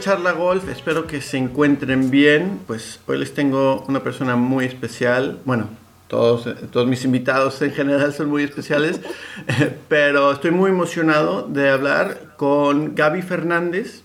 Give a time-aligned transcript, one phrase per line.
[0.00, 2.60] Charla Golf, espero que se encuentren bien.
[2.66, 5.38] Pues hoy les tengo una persona muy especial.
[5.44, 5.68] Bueno,
[6.08, 9.00] todos, todos mis invitados en general son muy especiales,
[9.88, 14.02] pero estoy muy emocionado de hablar con Gaby Fernández.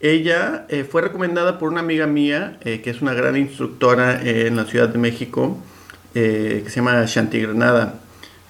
[0.00, 4.56] Ella eh, fue recomendada por una amiga mía, eh, que es una gran instructora en
[4.56, 5.56] la Ciudad de México,
[6.16, 7.94] eh, que se llama Shanti Granada.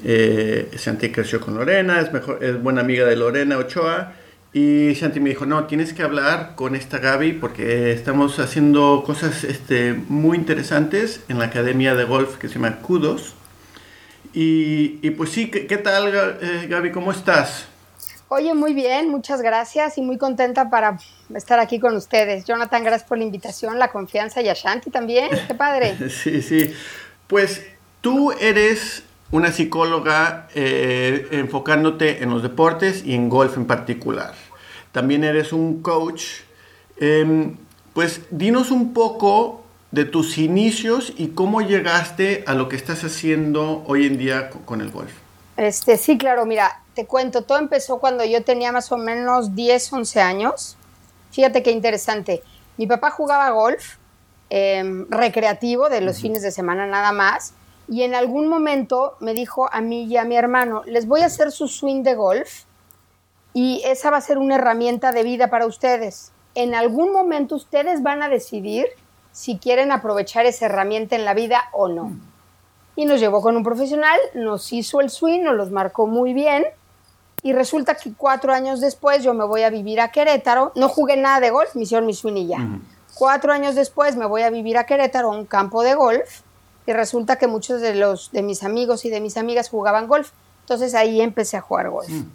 [0.02, 4.14] Shanti creció con Lorena, es, mejor, es buena amiga de Lorena Ochoa
[4.54, 9.44] y Shanti me dijo, no, tienes que hablar con esta Gaby porque estamos haciendo cosas
[9.44, 13.34] este, muy interesantes en la academia de golf que se llama Kudos.
[14.34, 16.12] Y, y pues sí, ¿qué, tal
[16.42, 16.90] eh, Gaby?
[16.92, 17.66] ¿Cómo estás?
[18.28, 20.98] Oye, muy bien, muchas gracias y muy contenta para
[21.34, 22.44] estar aquí con ustedes.
[22.44, 25.96] Jonathan, gracias por la invitación, la confianza y a Shanti también, qué padre.
[26.10, 26.74] sí, sí.
[27.26, 27.62] Pues
[28.02, 34.34] tú eres una psicóloga eh, enfocándote en los deportes y en golf en particular.
[34.92, 36.24] También eres un coach.
[36.98, 37.56] Em,
[37.94, 43.84] pues dinos un poco de tus inicios y cómo llegaste a lo que estás haciendo
[43.86, 45.12] hoy en día con el golf.
[45.56, 49.92] Este, sí, claro, mira, te cuento, todo empezó cuando yo tenía más o menos 10,
[49.92, 50.76] 11 años.
[51.30, 52.42] Fíjate qué interesante.
[52.78, 53.96] Mi papá jugaba golf
[54.48, 57.54] em, recreativo de los fines de semana nada más
[57.88, 61.26] y en algún momento me dijo a mí y a mi hermano, les voy a
[61.26, 62.62] hacer su swing de golf
[63.54, 66.32] y esa va a ser una herramienta de vida para ustedes.
[66.54, 68.86] En algún momento ustedes van a decidir
[69.32, 72.12] si quieren aprovechar esa herramienta en la vida o no.
[72.94, 76.64] Y nos llevó con un profesional, nos hizo el swing, nos los marcó muy bien.
[77.42, 80.72] Y resulta que cuatro años después yo me voy a vivir a Querétaro.
[80.76, 82.58] No jugué nada de golf, me hicieron mi swing y ya.
[83.14, 86.42] Cuatro años después me voy a vivir a Querétaro, a un campo de golf
[86.86, 90.32] y resulta que muchos de los de mis amigos y de mis amigas jugaban golf.
[90.60, 92.08] Entonces ahí empecé a jugar golf.
[92.08, 92.30] Mm.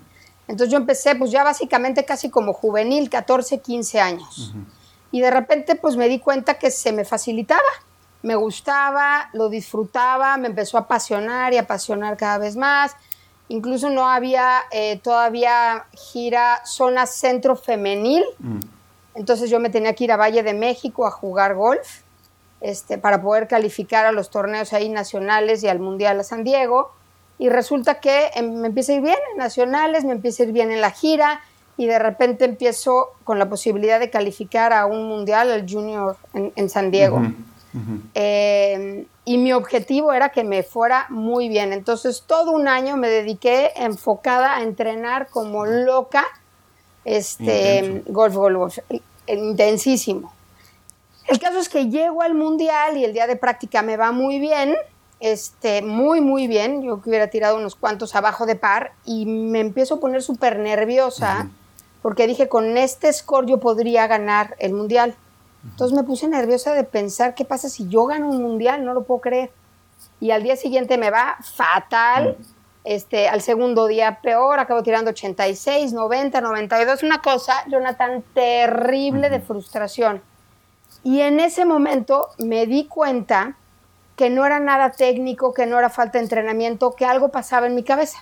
[0.48, 4.54] Entonces yo empecé pues ya básicamente casi como juvenil, 14, 15 años.
[5.12, 7.62] Y de repente pues me di cuenta que se me facilitaba.
[8.24, 12.96] Me gustaba, lo disfrutaba, me empezó a apasionar y apasionar cada vez más.
[13.50, 18.24] Incluso no había eh, todavía gira zona centro femenil.
[18.40, 18.60] Mm.
[19.16, 22.02] Entonces yo me tenía que ir a Valle de México a jugar golf
[22.62, 26.92] este, para poder calificar a los torneos ahí nacionales y al Mundial a San Diego.
[27.40, 30.52] Y resulta que em, me empieza a ir bien en nacionales, me empieza a ir
[30.52, 31.42] bien en la gira
[31.78, 36.70] y de repente empiezo con la posibilidad de calificar a un Mundial, al Junior en,
[36.70, 37.22] San Diego.
[38.16, 41.74] Em, y mi objetivo era que me fuera muy bien.
[41.74, 46.26] Entonces todo un año me dediqué enfocada a entrenar como loca
[47.06, 48.80] este, golf, golf, golf,
[49.28, 50.34] intensísimo.
[51.28, 54.40] El caso es que llego al mundial y el día de práctica me va muy
[54.40, 54.76] bien,
[55.20, 56.84] este, muy, muy bien.
[56.84, 60.60] Yo que hubiera tirado unos cuantos abajo de par y me empiezo a poner súper
[60.60, 61.50] nerviosa
[62.02, 65.16] porque dije, con este score yo podría ganar el mundial.
[65.64, 68.86] Entonces me puse nerviosa de pensar, ¿qué pasa si yo gano un mundial?
[68.86, 69.52] No lo puedo creer.
[70.20, 72.38] Y al día siguiente me va fatal.
[72.84, 79.42] Este, al segundo día peor, acabo tirando 86, 90, 92, una cosa, Jonathan, terrible de
[79.42, 80.22] frustración.
[81.04, 83.58] Y en ese momento me di cuenta
[84.18, 87.76] que no era nada técnico, que no era falta de entrenamiento, que algo pasaba en
[87.76, 88.18] mi cabeza.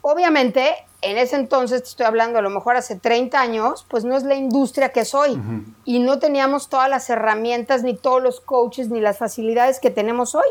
[0.00, 4.16] Obviamente, en ese entonces, te estoy hablando a lo mejor hace 30 años, pues no
[4.16, 5.38] es la industria que soy.
[5.84, 10.34] Y no teníamos todas las herramientas, ni todos los coaches, ni las facilidades que tenemos
[10.34, 10.48] hoy.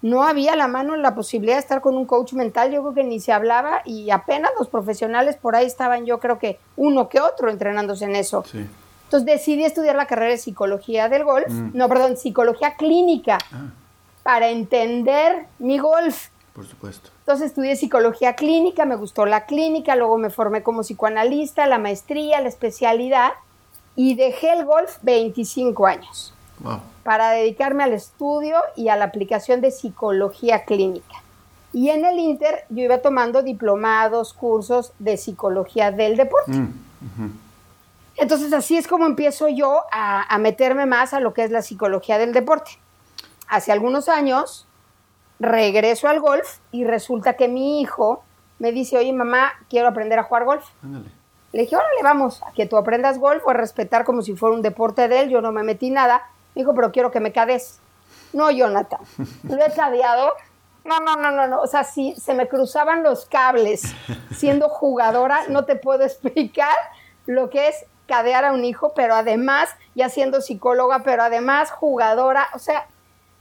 [0.00, 2.94] No había a la mano la posibilidad de estar con un coach mental, yo creo
[2.94, 7.08] que ni se hablaba y apenas los profesionales por ahí estaban, yo creo que uno
[7.08, 8.44] que otro entrenándose en eso.
[8.50, 8.66] Sí.
[9.04, 11.70] Entonces decidí estudiar la carrera de psicología del golf, mm.
[11.74, 13.70] no, perdón, psicología clínica, ah.
[14.26, 16.30] Para entender mi golf.
[16.52, 17.10] Por supuesto.
[17.20, 22.40] Entonces estudié psicología clínica, me gustó la clínica, luego me formé como psicoanalista, la maestría,
[22.40, 23.34] la especialidad
[23.94, 26.80] y dejé el golf 25 años wow.
[27.04, 31.22] para dedicarme al estudio y a la aplicación de psicología clínica.
[31.72, 36.50] Y en el Inter yo iba tomando diplomados, cursos de psicología del deporte.
[36.50, 37.30] Mm,
[38.16, 42.18] entonces así es como empiezo yo a, meterme más a lo que es la psicología
[42.18, 42.72] del deporte.
[43.48, 44.66] Hace algunos años
[45.38, 48.22] regreso al golf y resulta que mi hijo
[48.58, 50.64] me dice, oye mamá, quiero aprender a jugar golf.
[51.52, 54.54] Le dije, órale, vamos, a que tú aprendas golf o a respetar como si fuera
[54.54, 56.22] un deporte de él, yo no me metí nada.
[56.54, 57.80] Me dijo, pero quiero que me cades.
[58.32, 59.00] No, Jonathan,
[59.44, 60.32] lo he cadeado.
[60.84, 61.60] No, no, no, no, no.
[61.60, 63.82] O sea, si se me cruzaban los cables
[64.36, 66.76] siendo jugadora, no te puedo explicar
[67.26, 72.48] lo que es cadear a un hijo, pero además ya siendo psicóloga, pero además jugadora,
[72.54, 72.86] o sea,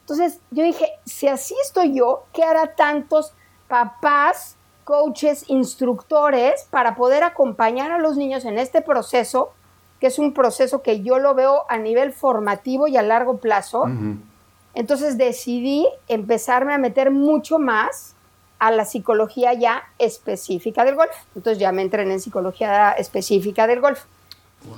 [0.05, 3.33] entonces yo dije, si así estoy yo, ¿qué hará tantos
[3.67, 9.53] papás, coaches, instructores para poder acompañar a los niños en este proceso
[9.99, 13.85] que es un proceso que yo lo veo a nivel formativo y a largo plazo.
[14.73, 18.13] Entonces decidí empezarme a meter mucho más
[18.59, 21.15] a la psicología ya específica del golf.
[21.35, 24.03] Entonces ya me entrené en psicología específica del golf.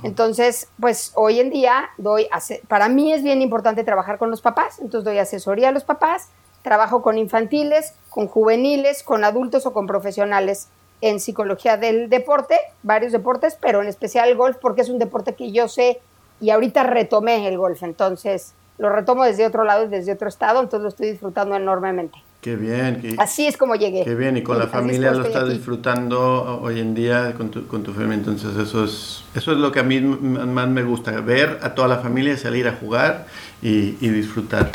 [0.02, 2.28] Entonces, pues hoy en día doy,
[2.68, 6.28] para mí es bien importante trabajar con los papás, entonces doy asesoría a los papás,
[6.62, 10.68] trabajo con infantiles, con juveniles, con adultos o con profesionales
[11.00, 15.34] en psicología del deporte, varios deportes, pero en especial el golf porque es un deporte
[15.34, 16.00] que yo sé
[16.40, 20.60] y ahorita retomé el golf, entonces lo retomo desde otro lado y desde otro estado,
[20.60, 22.18] entonces lo estoy disfrutando enormemente.
[22.48, 23.16] Qué bien.
[23.18, 24.04] Así es como llegué.
[24.04, 27.82] Qué bien, y con la familia lo estás disfrutando hoy en día con tu, con
[27.82, 31.58] tu familia, entonces eso es, eso es lo que a mí más me gusta, ver
[31.60, 33.26] a toda la familia salir a jugar
[33.60, 34.70] y, disfrutar.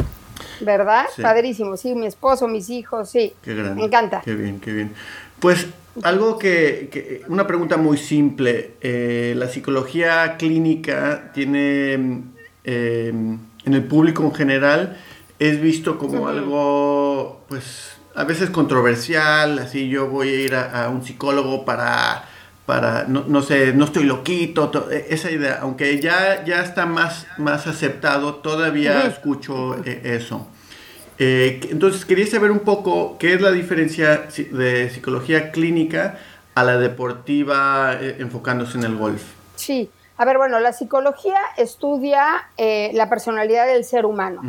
[0.61, 1.05] ¿Verdad?
[1.19, 3.33] Padrísimo, sí, mi esposo, mis hijos, sí.
[3.41, 3.81] Qué grande.
[3.81, 4.21] Me encanta.
[4.23, 4.93] Qué bien, qué bien.
[5.39, 5.65] Pues
[6.03, 12.21] algo que, una pregunta muy simple, eh, la psicología clínica tiene...
[12.65, 13.11] Eh,
[13.65, 14.97] en el público en general
[15.39, 21.03] es visto como algo, pues, a veces controversial, así yo voy a ir a, un
[21.03, 22.25] psicólogo para,
[22.65, 27.67] para no, sé, no estoy loquito, e, esa idea, aunque ya, ya está más, más
[27.67, 30.47] aceptado, todavía escucho eh, eso.
[31.19, 36.17] Eh, entonces, quería saber un poco qué es la diferencia de psicología clínica
[36.55, 39.23] a la deportiva eh, enfocándose en el golf.
[39.55, 44.41] Sí, a ver, bueno, la psicología estudia eh, la personalidad del ser humano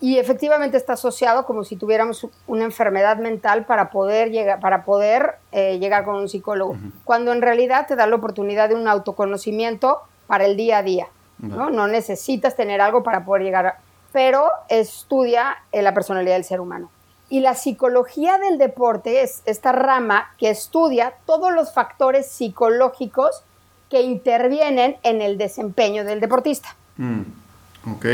[0.00, 5.36] y efectivamente está asociado como si tuviéramos una enfermedad mental para poder llegar, para poder,
[5.52, 10.00] eh, llegar con un psicólogo, cuando en realidad te da la oportunidad de un autoconocimiento
[10.26, 11.08] para el día a día.
[11.38, 11.68] ¿no?
[11.68, 13.76] no necesitas tener algo para poder llegar,
[14.12, 16.90] pero estudia eh, la personalidad del ser humano.
[17.28, 23.42] Y la psicología del deporte es esta rama que estudia todos los factores psicológicos
[23.90, 26.76] que intervienen en el desempeño del deportista.
[26.96, 27.22] Mm,
[27.86, 28.06] ok,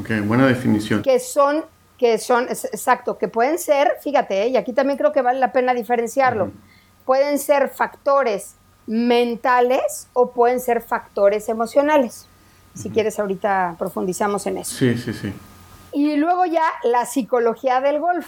[0.00, 1.02] ok, buena definición.
[1.02, 1.64] Que son,
[1.98, 4.48] que son, exacto, que pueden ser, fíjate, ¿eh?
[4.48, 6.50] y aquí también creo que vale la pena diferenciarlo,
[7.04, 8.54] pueden ser factores
[8.86, 12.26] mentales o pueden ser factores emocionales.
[12.74, 14.76] Si quieres, ahorita profundizamos en eso.
[14.76, 15.32] Sí, sí, sí.
[15.92, 18.26] Y luego ya la psicología del golf,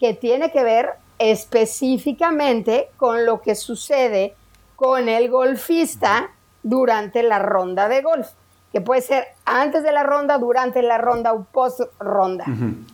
[0.00, 4.34] que tiene que ver específicamente con lo que sucede
[4.76, 6.30] con el golfista
[6.62, 8.28] durante la ronda de golf,
[8.74, 12.44] que puede ser antes de la ronda, durante la ronda o post ronda.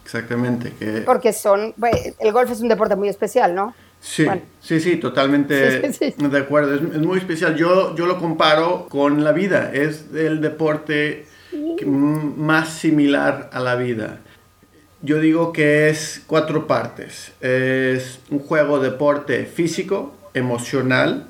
[0.05, 0.75] Exactamente.
[1.07, 1.73] Porque son,
[2.19, 3.75] el golf es un deporte muy especial, ¿no?
[3.99, 4.27] Sí,
[4.61, 6.75] sí, sí, totalmente de acuerdo.
[6.75, 7.57] Es, muy especial.
[7.57, 9.71] Yo, yo lo comparo con la vida.
[9.73, 11.25] Es el deporte
[11.87, 14.19] más similar a la vida.
[15.01, 17.33] Yo digo que es cuatro partes.
[17.41, 21.27] Es un juego deporte físico, emocional,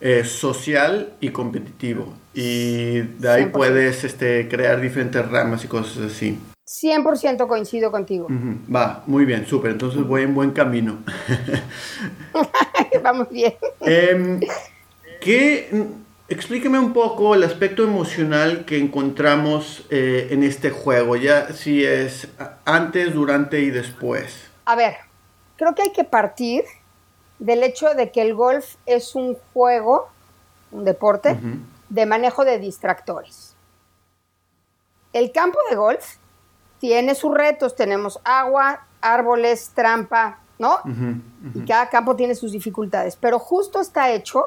[0.00, 2.12] eh, social y competitivo.
[2.34, 6.38] Y de ahí puedes este, crear diferentes ramas y cosas así.
[6.66, 8.26] 100% coincido contigo.
[8.74, 9.72] Va, muy bien, súper.
[9.72, 10.98] Entonces voy en buen camino.
[13.02, 13.54] Vamos bien.
[13.80, 14.40] eh,
[16.28, 22.28] explíqueme un poco el aspecto emocional que encontramos eh, en este juego, ya si es
[22.64, 24.48] antes, durante y después.
[24.64, 24.94] A ver,
[25.56, 26.64] creo que hay que partir
[27.38, 30.08] del hecho de que el golf es un juego,
[30.72, 31.38] un deporte,
[31.88, 33.54] de manejo de distractores.
[35.12, 36.16] El campo de golf
[36.78, 40.78] tiene sus retos, tenemos agua, árboles, trampa, ¿no?
[41.54, 44.44] Y cada campo tiene sus dificultades, pero justo está hecho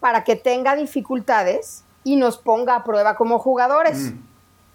[0.00, 4.12] para que tenga dificultades y nos ponga a prueba como jugadores.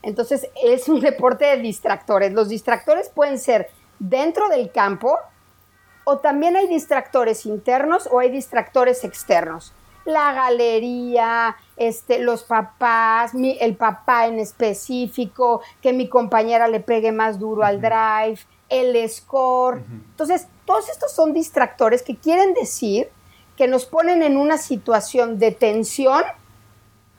[0.03, 2.31] Entonces es un deporte de distractores.
[2.33, 5.17] Los distractores pueden ser dentro del campo,
[6.05, 9.73] o también hay distractores internos o hay distractores externos.
[10.05, 17.39] La galería, este, los papás, el papá en específico, que mi compañera le pegue más
[17.39, 19.83] duro al drive, el score.
[20.11, 23.09] Entonces, todos estos son distractores que quieren decir
[23.57, 26.23] que nos ponen en una situación de tensión,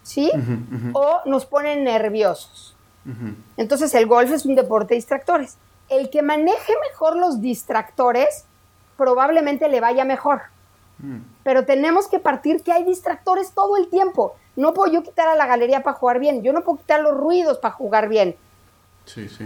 [0.02, 0.30] ¿sí?
[0.92, 2.76] O nos ponen nerviosos.
[3.56, 5.58] Entonces, el golf es un deporte de distractores.
[5.88, 8.44] El que maneje mejor los distractores
[8.96, 10.42] probablemente le vaya mejor.
[10.98, 11.18] Mm.
[11.42, 14.34] Pero tenemos que partir que hay distractores todo el tiempo.
[14.56, 16.42] No puedo yo quitar a la galería para jugar bien.
[16.42, 18.36] Yo no puedo quitar los ruidos para jugar bien.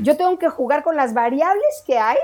[0.02, 2.16] Yo tengo que jugar con las variables que hay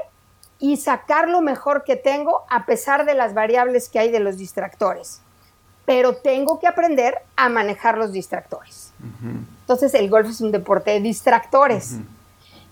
[0.59, 4.39] y sacar lo mejor que tengo a pesar de las variables que hay de los
[4.39, 5.21] distractores.
[5.85, 8.93] Pero tengo que aprender a manejar los distractores.
[9.61, 11.99] Entonces el golf es un deporte de distractores.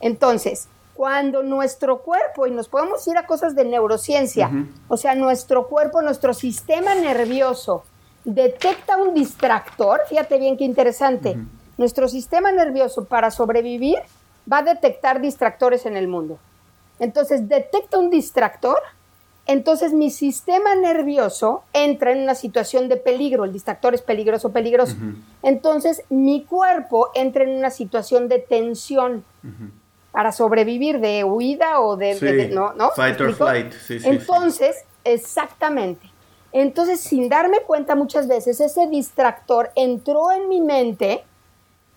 [0.01, 4.51] Entonces, cuando nuestro cuerpo, y nos podemos ir a cosas de neurociencia,
[4.89, 7.83] o sea, nuestro cuerpo, nuestro sistema nervioso
[8.25, 11.37] detecta un distractor, fíjate bien qué interesante,
[11.77, 13.99] nuestro sistema nervioso para sobrevivir
[14.51, 16.39] va a detectar distractores en el mundo.
[17.01, 18.79] Entonces, detecta un distractor,
[19.47, 24.97] entonces mi sistema nervioso entra en una situación de peligro, el distractor es peligroso, peligroso.
[25.43, 29.25] Entonces, mi cuerpo entra en una situación de tensión
[30.15, 32.49] para sobrevivir, de huida o de...
[32.55, 32.73] ¿no?
[32.95, 33.75] Fight or flight.
[34.05, 36.09] entonces, exactamente.
[36.53, 41.25] Entonces, sin darme cuenta muchas veces, ese distractor entró en mi mente,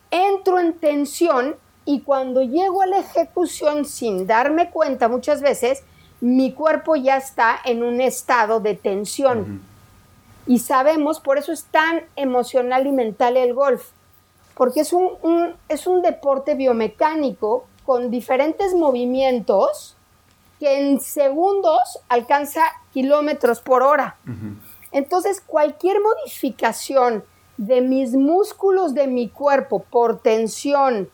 [0.09, 5.83] entro en tensión y cuando llego a la ejecución sin darme cuenta muchas veces,
[6.19, 9.61] mi cuerpo ya está en un estado de tensión.
[10.47, 13.89] Y sabemos, por eso es tan emocional y mental el golf,
[14.55, 19.95] porque es un, es un deporte biomecánico con diferentes movimientos
[20.59, 24.17] que en segundos alcanza kilómetros por hora.
[24.91, 27.23] Entonces, cualquier modificación
[27.55, 31.09] de mis músculos de mi cuerpo por tensión,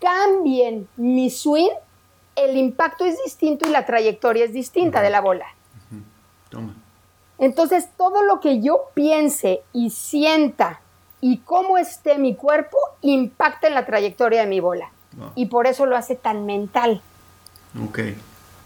[0.00, 1.72] cambien mi swing,
[2.34, 5.48] el impacto es distinto y la trayectoria es distinta de la bola.
[7.36, 10.80] Entonces, todo lo que yo piense y sienta
[11.20, 14.93] y cómo esté mi cuerpo impacta en la trayectoria de mi bola.
[15.34, 17.00] Y por eso lo hace tan mental.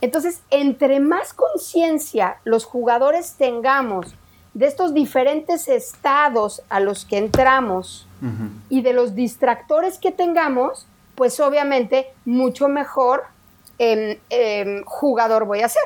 [0.00, 4.14] Entonces, entre más conciencia los jugadores tengamos
[4.54, 8.06] de estos diferentes estados a los que entramos
[8.68, 13.24] y de los distractores que tengamos, pues obviamente mucho mejor
[13.78, 15.82] em, em, jugador voy a ser.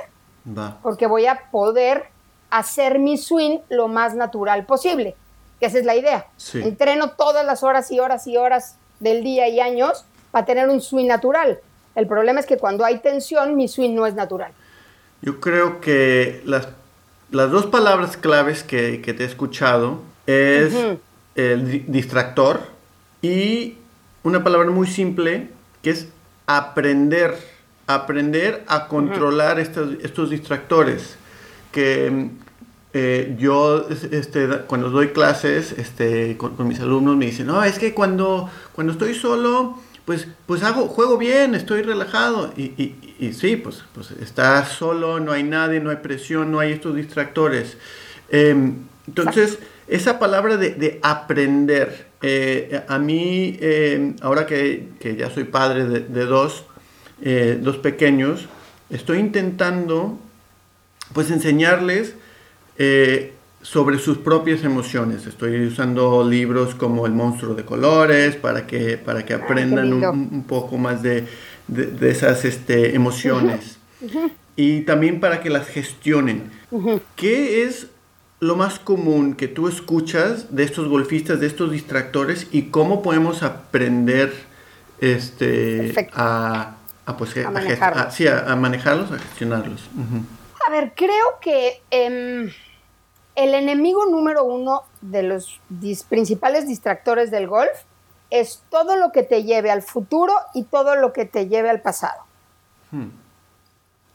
[0.83, 2.07] Porque voy a poder
[2.51, 5.15] hacer mi swing lo más natural posible,
[5.61, 6.27] que esa es la idea.
[6.55, 10.81] Entreno todas las horas y horas y horas del día y años para tener un
[10.81, 11.61] swing natural.
[11.95, 14.51] El problema es que cuando hay tensión, mi swing no es natural.
[15.21, 16.67] Yo creo que las,
[17.31, 20.75] las dos palabras claves que, que te he escuchado es
[21.37, 22.61] el distractor
[23.21, 23.77] y
[24.25, 25.49] una palabra muy simple
[25.83, 26.09] que es
[26.47, 27.37] aprender,
[27.87, 31.17] aprender a controlar estos, estos, distractores.
[31.73, 32.31] Que
[32.93, 37.95] eh, yo este, cuando doy clases este, con, mis alumnos me dicen, no, es que
[37.95, 42.53] cuando, cuando estoy solo, pues, pues hago, juego bien, estoy relajado.
[42.57, 44.13] Y, y, y sí, pues, pues
[44.69, 47.77] solo, no hay nadie, no hay presión, no hay estos distractores.
[48.29, 55.85] Em, entonces, esa palabra de, aprender, eh, a mí, eh, ahora que, ya soy padre
[55.85, 56.65] de, dos,
[57.21, 58.49] eh, dos pequeños,
[58.91, 60.19] estoy intentando
[61.13, 62.15] pues enseñarles
[63.63, 65.27] sobre sus propias emociones.
[65.27, 70.77] Estoy usando libros como El monstruo de colores para que, para que aprendan un, poco
[70.77, 71.27] más de,
[72.03, 73.79] esas este, emociones.
[74.57, 76.51] Y también para que las gestionen.
[77.17, 77.87] ¿Qué es
[78.41, 83.45] lo más común que tú escuchas de estos golfistas, de estos distractores y cómo podemos
[83.45, 84.33] aprender
[85.01, 86.75] este, a,
[87.17, 88.21] pues, manejarlos.
[88.49, 89.89] A, manejarlos, a gestionarlos?
[90.67, 92.51] A ver, creo que em,
[93.35, 95.61] el enemigo número uno de los
[96.09, 97.71] principales distractores del golf
[98.31, 101.81] es todo lo que te lleve al futuro y todo lo que te lleve al
[101.81, 102.23] pasado.
[102.91, 103.11] Hmm.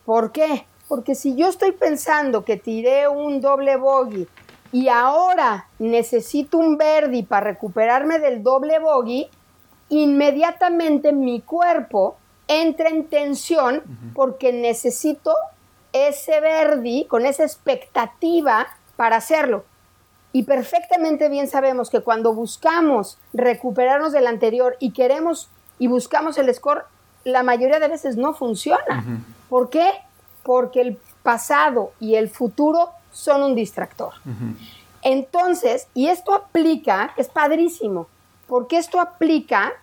[0.06, 0.66] ¿Por qué?
[0.88, 4.28] Porque si yo estoy pensando que tiré un doble bogey
[4.72, 9.30] y ahora necesito un verdi para recuperarme del doble bogey,
[9.90, 13.84] inmediatamente mi cuerpo entra en tensión
[14.14, 15.36] porque necesito
[15.92, 19.63] ese verdi con esa expectativa para hacerlo.
[20.34, 25.50] Y perfectamente bien sabemos que cuando buscamos recuperarnos del anterior y queremos
[25.80, 26.84] y buscamos el score,
[27.24, 29.22] la mayoría de veces no funciona.
[29.50, 29.89] ¿Por qué?
[30.48, 34.13] porque el pasado y el futuro son un distractor.
[35.01, 38.08] Entonces, y esto aplica, es padrísimo,
[38.48, 39.74] porque esto aplica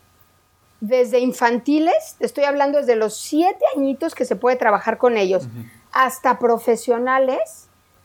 [0.80, 5.46] desde infantiles, te estoy hablando desde los siete añitos que se puede trabajar con ellos,
[5.92, 7.63] hasta profesionales,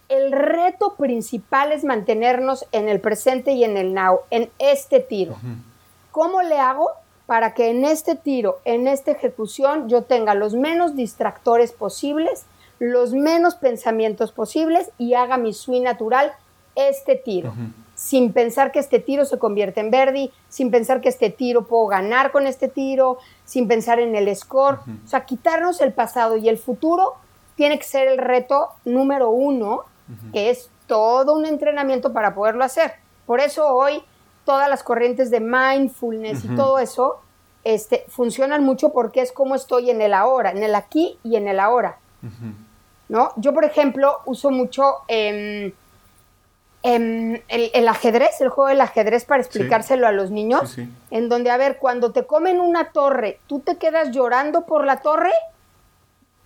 [0.10, 5.38] el reto principal es mantenernos en el presente y en el now, en este tiro.
[6.12, 6.89] ¿Cómo le hago
[7.28, 12.46] para que en este tiro, en esta ejecución, yo tenga los menos distractores posibles,
[12.80, 16.34] los menos pensamientos posibles y haga mi swing natural
[16.74, 17.54] este tiro.
[17.94, 21.86] Sin pensar que este tiro se convierte en verdi, sin pensar que este tiro puedo
[21.86, 24.80] ganar con este tiro, sin pensar en el score.
[25.06, 27.13] O sea, quitarnos el pasado y el futuro
[27.56, 29.84] tiene que ser el reto número uno,
[30.34, 32.94] que es todo un entrenamiento para poderlo hacer.
[33.25, 34.04] Por eso hoy
[34.44, 37.22] todas las corrientes de mindfulness y todo eso
[37.63, 41.48] este, funcionan mucho porque es como estoy en el ahora, en el aquí y en
[41.48, 41.98] el ahora.
[43.10, 43.34] ¿no?
[43.36, 45.72] Yo, por ejemplo, uso mucho em,
[46.84, 50.78] em, el, ajedrez, el juego del ajedrez para explicárselo a los niños,
[51.12, 54.98] en donde, a ver, cuando te comen una torre, ¿tú te quedas llorando por la
[55.01, 55.34] torre?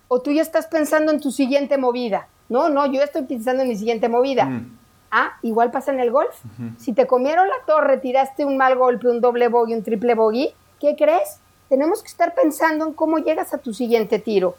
[0.08, 2.28] ¿O tú ya estás pensando en tu siguiente movida?
[2.48, 4.44] No, no, yo estoy pensando en mi siguiente movida.
[4.46, 4.78] Mm.
[5.10, 6.34] Ah, igual pasa en el golf.
[6.76, 10.52] Si te comieron la torre, tiraste un mal golpe, un doble bogey, un triple bogey,
[10.80, 11.38] ¿qué crees?
[11.68, 14.56] Tenemos que estar pensando en cómo llegas a tu siguiente tiro.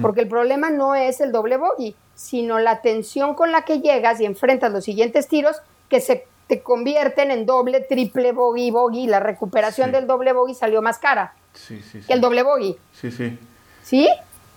[0.00, 4.20] Porque el problema no es el doble bogey, sino la tensión con la que llegas
[4.20, 5.56] y enfrentas los siguientes tiros
[5.88, 9.06] que se te convierten en doble, triple bogey, bogey.
[9.06, 12.76] La recuperación del doble bogey salió más cara sí, sí, que el doble bogey.
[12.92, 13.38] Sí, sí.
[13.82, 14.08] ¿Sí?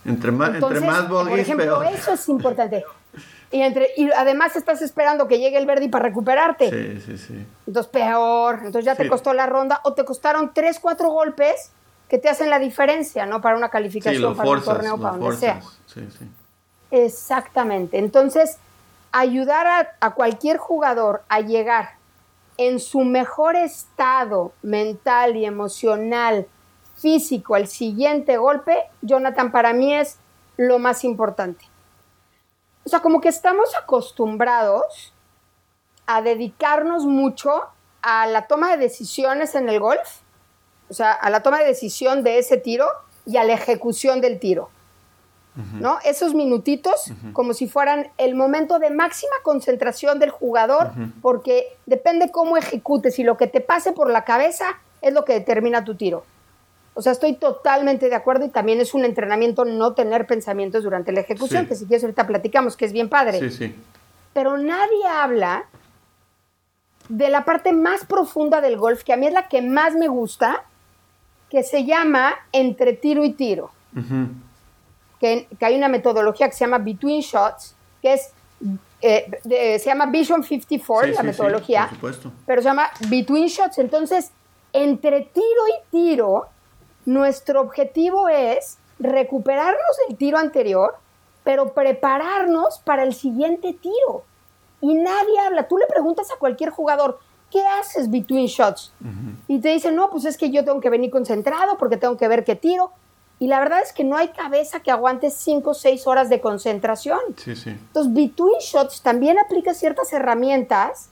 [0.04, 2.84] Entre más, entre más Por ejemplo, eso es importante.
[3.52, 6.70] Y, entre, y además estás esperando que llegue el Verdi para recuperarte.
[6.70, 7.46] Sí, sí, sí.
[7.66, 8.60] Entonces, peor.
[8.60, 11.70] Entonces ya te costó la ronda o te costaron tres, cuatro golpes
[12.08, 13.42] que te hacen la diferencia, ¿no?
[13.42, 15.60] Para una calificación, para un torneo, para donde sea.
[15.84, 16.26] Sí, sí.
[16.90, 17.98] Exactamente.
[17.98, 18.56] Entonces,
[19.12, 21.96] ayudar a, a cualquier jugador a llegar
[22.56, 26.46] en su mejor estado mental y emocional,
[27.02, 30.16] físico, al siguiente golpe, Jonathan, para mí es
[30.56, 31.72] lo más importante
[32.84, 35.12] o sea, como que estamos acostumbrados
[36.06, 37.50] a dedicarnos mucho
[38.02, 40.20] a la toma de decisiones en el golf,
[40.88, 42.86] o sea, a la toma de decisión de ese tiro
[43.24, 44.70] y a la ejecución del tiro.
[45.80, 45.98] ¿No?
[46.02, 52.56] Esos minutitos como si fueran el momento de máxima concentración del jugador, porque depende cómo
[52.56, 56.24] ejecutes y lo que te pase por la cabeza es lo que determina tu tiro.
[56.94, 61.12] O sea, estoy totalmente de acuerdo y también es un entrenamiento no tener pensamientos durante
[61.12, 63.38] la ejecución, que si quieres ahorita platicamos, que es bien padre.
[63.38, 63.74] Sí, sí.
[64.34, 65.66] Pero nadie habla
[67.08, 70.08] de la parte más profunda del golf, que a mí es la que más me
[70.08, 70.64] gusta,
[71.50, 73.70] que se llama entre tiro y tiro.
[75.18, 78.32] que, hay una metodología que se llama Between Shots, que es
[79.02, 82.32] eh, se llama Vision 54, la metodología, por supuesto.
[82.46, 83.78] pero se llama Between Shots.
[83.78, 84.30] Entonces,
[84.72, 86.46] entre tiro y tiro,
[87.04, 90.96] nuestro objetivo es recuperarnos del tiro anterior,
[91.44, 94.24] pero prepararnos para el siguiente tiro.
[94.80, 95.68] Y nadie habla.
[95.68, 97.18] Tú le preguntas a cualquier jugador,
[97.50, 98.92] ¿qué haces between shots?
[99.48, 102.28] Y te dicen, no, pues es que yo tengo que venir concentrado porque tengo que
[102.28, 102.92] ver qué tiro.
[103.38, 106.40] Y la verdad es que no hay cabeza que aguante 5 o 6 horas de
[106.40, 107.18] concentración.
[107.36, 107.70] Sí, sí.
[107.70, 111.08] Entonces, between shots también aplica ciertas herramientas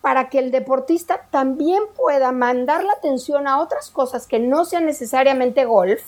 [0.00, 4.86] para que el deportista también pueda mandar la atención a otras cosas que no sean
[4.86, 6.02] necesariamente golf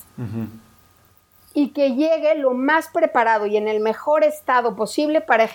[1.55, 5.48] y que llegue lo más preparado y en el mejor estado posible para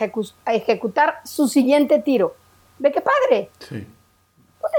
[0.45, 2.35] ejecutar su siguiente tiro.
[2.79, 3.49] ¿Ve qué padre?
[3.59, 3.87] Sí.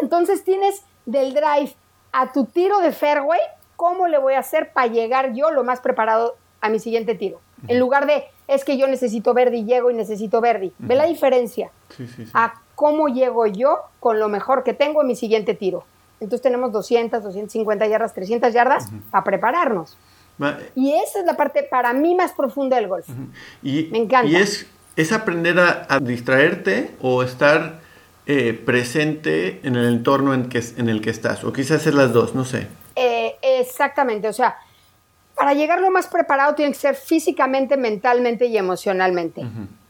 [0.02, 1.74] entonces tienes del drive
[2.12, 3.40] a tu tiro de fairway,
[3.76, 7.40] ¿cómo le voy a hacer para llegar yo lo más preparado a mi siguiente tiro?
[7.66, 10.72] En lugar de, es que yo necesito verde y llego y necesito verde.
[10.78, 11.70] ¿Ve la diferencia?
[11.96, 12.32] Sí, sí, sí
[12.74, 15.84] cómo llego yo con lo mejor que tengo en mi siguiente tiro.
[16.20, 19.96] Entonces tenemos 200, 250 yardas, 300 yardas para prepararnos.
[20.74, 23.06] y esa es la parte para mí más profunda del golf.
[23.62, 24.30] y, Me encanta.
[24.30, 27.80] Y es, es aprender a, distraerte o estar
[28.26, 31.44] eh, presente en el entorno en, que, en el que estás.
[31.44, 32.68] O quizás es las dos, no sé.
[32.96, 34.56] Eh, exactamente, o sea,
[35.34, 39.42] para llegar lo más preparado tiene que ser físicamente, mentalmente y emocionalmente.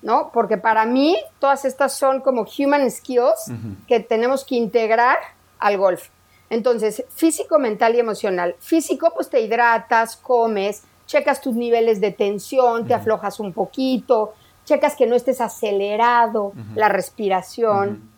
[0.04, 0.30] ¿No?
[0.32, 3.50] Porque para mí todas estas son como human skills
[3.88, 5.16] que tenemos que integrar
[5.58, 6.08] al golf.
[6.50, 8.54] Entonces, físico, mental y emocional.
[8.60, 14.34] Físico, pues te hidratas, comes, checas tus niveles de tensión, te aflojas un poquito,
[14.66, 18.10] checas que no estés acelerado, la respiración,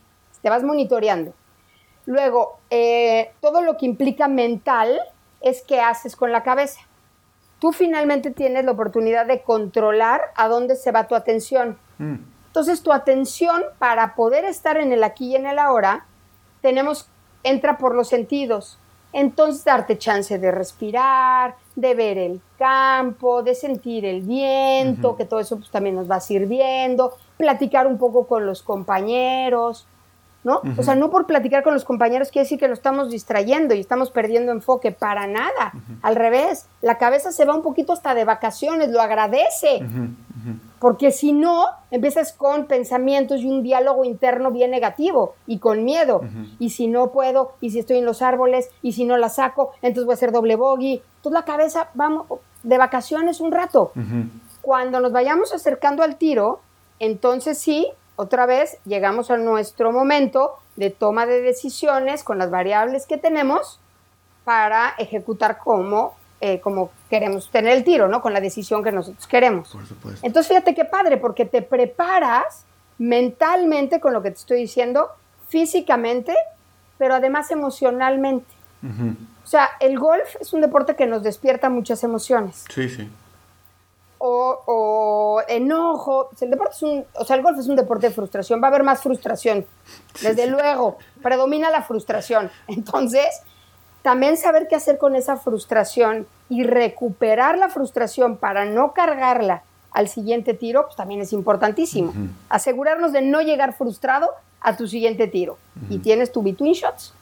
[0.43, 1.35] te vas monitoreando.
[2.05, 5.01] Luego, eh, todo lo que implica mental
[5.41, 6.81] es qué haces con la cabeza
[7.59, 11.79] tú finalmente tienes la oportunidad de controlar a dónde se va tu atención.
[11.99, 12.17] Mm.
[12.47, 16.07] Entonces, tu atención para poder estar en el aquí y en el ahora,
[16.63, 17.09] tenemos,
[17.43, 18.79] entra por los sentidos.
[19.13, 25.41] Entonces, darte chance de respirar, de ver el campo, de sentir el viento, que todo
[25.41, 29.87] eso pues, también nos va sirviendo, platicar un poco con los compañeros,
[30.47, 30.63] ¿no?
[30.79, 33.81] O sea, no por platicar con los compañeros quiere decir que lo estamos distrayendo y
[33.81, 35.73] estamos perdiendo enfoque, para nada.
[36.03, 39.85] Al revés, la cabeza se va un poquito hasta de vacaciones, lo agradece.
[40.79, 46.21] Porque si no, empiezas con pensamientos y un diálogo interno bien negativo y con miedo.
[46.61, 49.73] Y si no puedo, y si estoy en los árboles, y si no la saco,
[49.83, 51.03] entonces voy a hacer doble bogey.
[51.17, 52.27] Entonces la cabeza, vamos,
[52.63, 53.91] de vacaciones un rato.
[54.63, 56.61] Cuando nos vayamos acercando al tiro,
[57.01, 63.07] entonces sí, otra vez llegamos a nuestro momento de toma de decisiones con las variables
[63.07, 63.79] que tenemos
[64.45, 68.23] para ejecutar como, eh, como queremos tener el tiro, ¿no?
[68.23, 69.69] Con la decisión que nosotros queremos.
[69.71, 70.27] Por supuesto.
[70.27, 72.65] Entonces fíjate qué padre, porque te preparas
[72.99, 75.11] mentalmente con lo que te estoy diciendo,
[75.49, 76.35] físicamente,
[76.99, 78.55] pero además emocionalmente.
[79.45, 82.65] O sea, el golf es un deporte que nos despierta muchas emociones.
[82.73, 83.09] Sí, sí.
[84.19, 86.31] O, enojo.
[86.41, 88.61] El deporte es un, o sea, el golf es un deporte de frustración.
[88.63, 89.67] Va a haber más frustración.
[90.23, 92.51] Desde luego, predomina la frustración.
[92.67, 93.43] Entonces,
[94.03, 100.09] también saber qué hacer con esa frustración y recuperar la frustración para no cargarla al
[100.09, 102.13] siguiente tiro, pues también es importantísimo.
[102.49, 105.59] Asegurarnos de no llegar frustrado a tu siguiente tiro.
[105.89, 107.15] Y tienes tu between shots.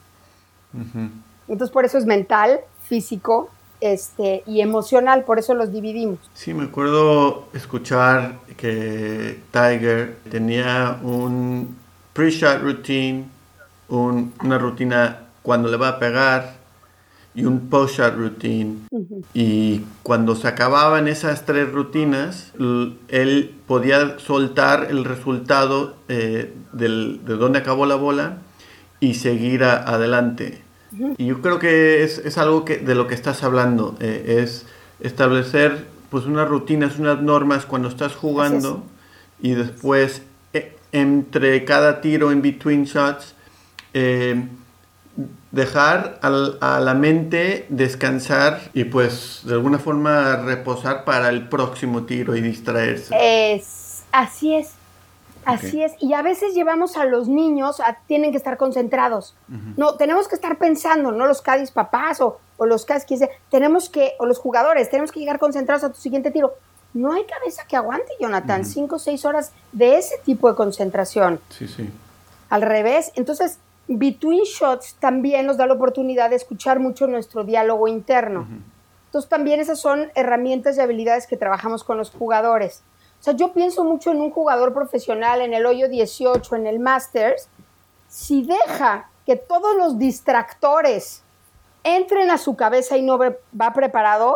[1.47, 3.49] Entonces por eso es mental, físico
[3.85, 6.19] este, y emocional, por eso los dividimos.
[6.33, 11.75] Sí, me acuerdo escuchar que Tiger tenía un
[12.13, 13.25] pre-shot routine,
[13.89, 16.65] una rutina cuando le va a pegar,
[17.35, 18.77] y un post-shot routine.
[19.33, 22.53] Y cuando se acababan esas tres rutinas,
[23.09, 28.37] él podía soltar el resultado eh, de dónde acabó la bola
[29.01, 30.64] y seguir adelante.
[31.17, 34.65] Y yo creo que es, algo que, de lo que estás hablando, eh, es
[34.99, 38.83] establecer pues unas rutinas, unas normas cuando estás jugando
[39.41, 40.21] y después
[40.53, 43.35] eh, entre cada tiro en between shots
[45.55, 52.35] dejar a la mente descansar y pues de alguna forma reposar para el próximo tiro
[52.35, 53.15] y distraerse.
[53.17, 54.73] Es, así es,
[55.45, 55.93] así es.
[55.99, 59.35] Y a veces llevamos a los niños a tienen que estar concentrados.
[59.77, 64.13] No, tenemos que estar pensando, no los cadis papás o, los cadis que tenemos que,
[64.19, 66.53] o los jugadores, tenemos que llegar concentrados a tu siguiente tiro.
[66.93, 71.41] No hay cabeza que aguante, Jonathan, cinco o seis horas de ese tipo de concentración.
[71.49, 71.89] Sí, sí.
[72.49, 77.87] Al revés, entonces Between Shots también nos da la oportunidad de escuchar mucho nuestro diálogo
[77.87, 78.47] interno.
[79.05, 82.81] Entonces también esas son herramientas y habilidades que trabajamos con los jugadores.
[83.25, 87.47] Sea, yo pienso mucho en un jugador profesional, en el hoyo 18, en el Masters.
[88.07, 91.23] Si deja que todos los distractores
[91.83, 94.35] entren a su cabeza y no va preparado,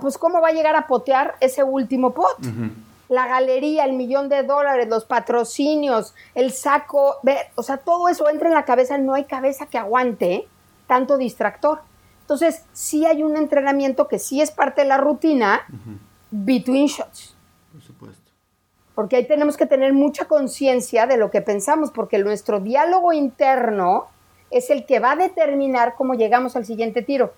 [0.00, 2.36] pues cómo va a llegar a potear ese último pot
[3.08, 7.18] la galería, el millón de dólares, los patrocinios, el saco,
[7.54, 10.48] o sea, todo eso entra en la cabeza, no hay cabeza que aguante
[10.88, 11.82] tanto distractor.
[12.22, 15.60] Entonces, sí hay un entrenamiento que sí es parte de la rutina,
[16.32, 17.37] between shots.
[18.98, 24.08] Porque ahí tenemos que tener mucha conciencia de lo que pensamos, porque nuestro diálogo interno
[24.50, 27.32] es el que va a determinar cómo llegamos al siguiente tiro.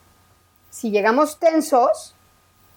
[0.71, 2.15] Si llegamos tensos,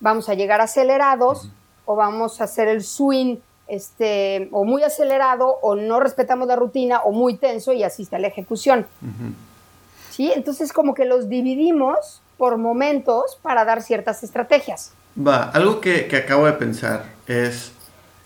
[0.02, 1.50] vamos a llegar acelerados,
[1.86, 3.38] o vamos a hacer el swing
[3.70, 8.20] este, o muy acelerado o no respetamos la rutina o muy tenso y asiste a
[8.20, 8.86] la ejecución.
[10.12, 10.30] ¿Sí?
[10.36, 14.92] Entonces como que los dividimos por momentos para dar ciertas estrategias.
[15.18, 17.72] Va, algo que, acabo de pensar es...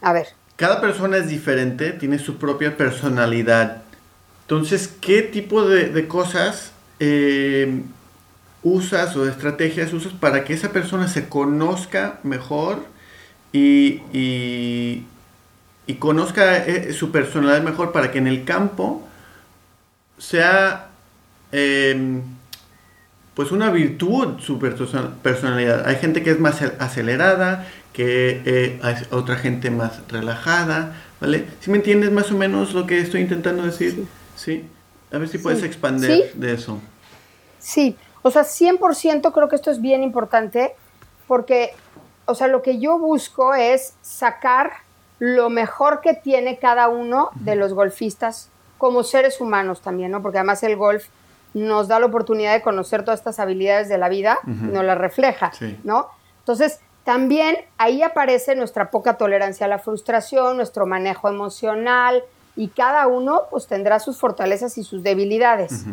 [0.01, 0.36] A ver.
[0.57, 3.83] Cada persona es diferente, tiene su propia personalidad.
[4.41, 7.83] Entonces, ¿qué tipo de, cosas eh,
[8.63, 12.97] usas o estrategias usas para que esa persona se conozca mejor?
[13.53, 15.03] y,
[15.99, 19.07] conozca eh, su personalidad mejor para que en el campo
[20.17, 20.89] sea
[21.51, 22.21] em,
[23.37, 25.87] pues una virtud su personalidad.
[25.87, 31.45] Hay gente que es más acelerada, que eh, hay otra gente más relajada, ¿vale?
[31.59, 34.07] ¿Sí me entiendes más o menos lo que estoy intentando decir?
[34.35, 34.67] Sí.
[35.13, 36.81] A ver si puedes expandir de eso.
[37.59, 40.73] Sí, o sea, 100% creo que esto es bien importante
[41.27, 41.73] porque
[42.25, 44.71] o sea, lo que yo busco es sacar
[45.19, 50.21] lo mejor que tiene cada uno de los golfistas como seres humanos también, ¿no?
[50.21, 51.05] Porque además el golf
[51.57, 55.51] nos da la oportunidad de conocer todas estas habilidades de la vida, nos las refleja,
[55.83, 56.07] ¿no?
[56.39, 62.23] Entonces, también ahí aparece nuestra poca tolerancia a la frustración, nuestro manejo emocional,
[62.55, 65.85] y cada uno pues tendrá sus fortalezas y sus debilidades.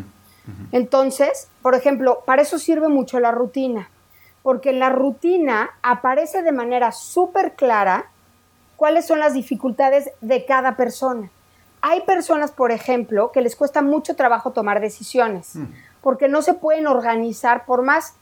[0.72, 3.88] Entonces, por ejemplo, para eso sirve mucho la rutina
[4.44, 8.11] porque en la rutina aparece de manera súper clara
[8.77, 11.31] cuáles son las dificultades de cada persona.
[11.87, 15.66] Hay personas, por ejemplo, que les cuesta mucho trabajo tomar decisiones, mm.
[16.01, 18.14] porque no se pueden organizar, por más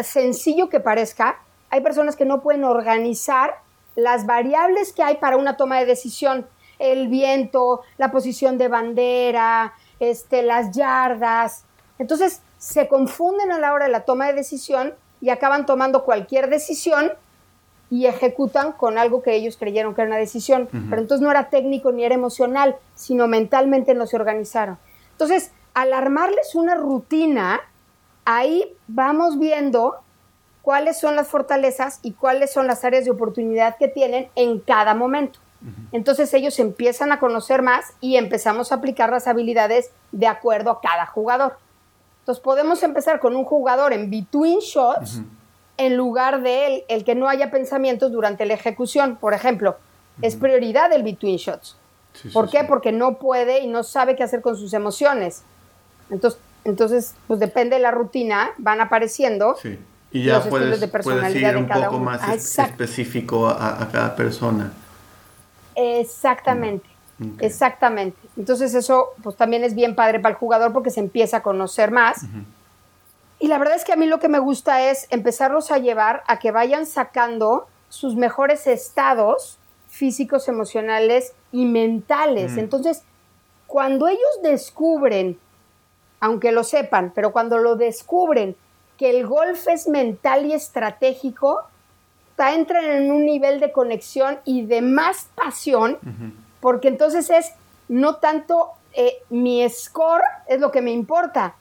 [0.00, 3.56] sencillo que parezca, hay personas que no pueden organizar
[3.96, 6.46] las variables que hay para una toma de decisión,
[6.78, 11.64] el viento, la posición de bandera, este, las yardas.
[11.98, 16.48] Entonces, se confunden a la hora de la toma de decisión y acaban tomando cualquier
[16.48, 17.10] decisión
[17.94, 20.68] y ejecutan con algo que ellos creyeron que era una decisión.
[20.90, 24.78] Pero entonces no era técnico ni era emocional, sino mentalmente no se organizaron.
[25.12, 27.60] Entonces, al armarles una rutina,
[28.24, 29.94] ahí vamos viendo
[30.60, 34.96] cuáles son las fortalezas y cuáles son las áreas de oportunidad que tienen en cada
[34.96, 35.38] momento.
[35.92, 40.80] Entonces ellos empiezan a conocer más y empezamos a aplicar las habilidades de acuerdo a
[40.80, 41.58] cada jugador.
[42.22, 45.22] Entonces podemos empezar con un jugador en between shots
[45.76, 49.16] en lugar de el, que no haya pensamientos durante la ejecución.
[49.16, 49.76] Por ejemplo,
[50.22, 51.76] es prioridad el between shots.
[52.32, 52.64] ¿Por qué?
[52.64, 55.42] Porque no puede y no sabe qué hacer con sus emociones.
[56.10, 59.56] Entonces, entonces pues depende de la rutina, van apareciendo.
[60.12, 64.72] Y ya los puedes, de personalidad ir un poco más ah, específico a, cada persona.
[65.74, 66.88] Exactamente,
[67.40, 68.16] exactamente.
[68.36, 71.90] Entonces eso pues también es bien padre para el jugador porque se empieza a conocer
[71.90, 72.26] más.
[73.38, 76.22] Y la verdad es que a mí lo que me gusta es empezarlos a llevar
[76.26, 82.52] a que vayan sacando sus mejores estados físicos, emocionales y mentales.
[82.52, 82.58] Mm.
[82.58, 83.02] Entonces,
[83.66, 85.38] cuando ellos descubren,
[86.20, 88.56] aunque lo sepan, pero cuando lo descubren,
[88.96, 91.64] que el golf es mental y estratégico,
[92.38, 95.98] entran en un nivel de conexión y de más pasión,
[96.60, 97.52] porque entonces es
[97.88, 101.54] no tanto eh, mi score es lo que me importa,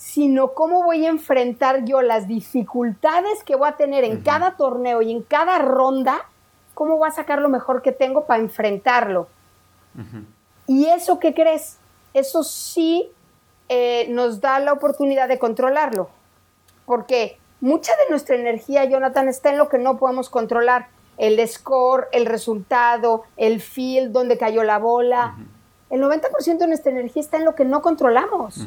[0.00, 5.02] sino cómo voy a enfrentar yo las dificultades que voy a tener en cada torneo
[5.02, 6.26] y en cada ronda,
[6.72, 9.28] cómo voy a sacar lo mejor que tengo para enfrentarlo.
[10.66, 11.76] Y eso, ¿qué crees?
[12.14, 13.10] Eso sí
[13.68, 16.08] eh, nos da la oportunidad de controlarlo
[16.86, 20.88] porque mucha de nuestra energía, Jonathan, está en lo que no podemos controlar.
[21.18, 25.36] El score, el resultado, el field, donde cayó la bola.
[25.90, 28.66] El 90% de nuestra energía está en lo que no controlamos.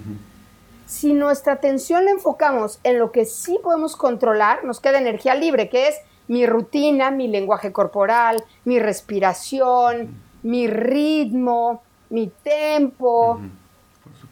[0.93, 5.69] Si nuestra atención la enfocamos en lo que sí podemos controlar, nos queda energía libre,
[5.69, 5.95] que es
[6.27, 13.39] mi rutina, mi lenguaje corporal, mi respiración, mi ritmo, mi tempo.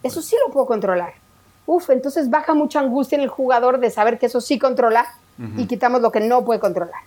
[0.04, 1.14] Eso sí lo puedo controlar
[1.66, 5.06] uf, entonces baja mucha angustia en el jugador de saber que eso sí controla
[5.58, 7.02] y quitamos lo que no puede controlar.